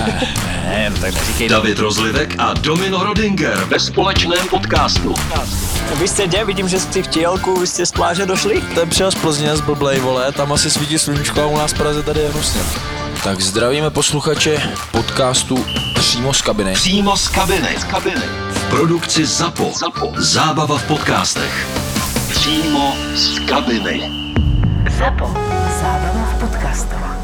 [0.65, 1.49] Ne, tak neříkej.
[1.49, 5.15] David Rozlivek a Domino Rodinger ve společném podcastu.
[5.99, 6.45] Vy jste kde?
[6.45, 8.63] Vidím, že jste v tělku, vy jste z pláže došli?
[8.75, 11.10] Ten přijel z Plzně z Blblej, vole, tam asi svítí sluníčko
[11.43, 12.61] a u nás v Praze tady je hnusně.
[13.25, 16.73] Tak zdravíme posluchače podcastu Přímo z kabiny.
[16.73, 17.69] Přímo z kabiny.
[17.79, 18.23] Z kabiny.
[18.51, 19.73] V produkci ZAPO.
[19.75, 20.13] ZAPO.
[20.17, 21.67] Zábava v podcastech.
[22.29, 24.11] Přímo z kabiny.
[24.99, 25.35] ZAPO.
[25.81, 27.20] Zábava v podcastovách.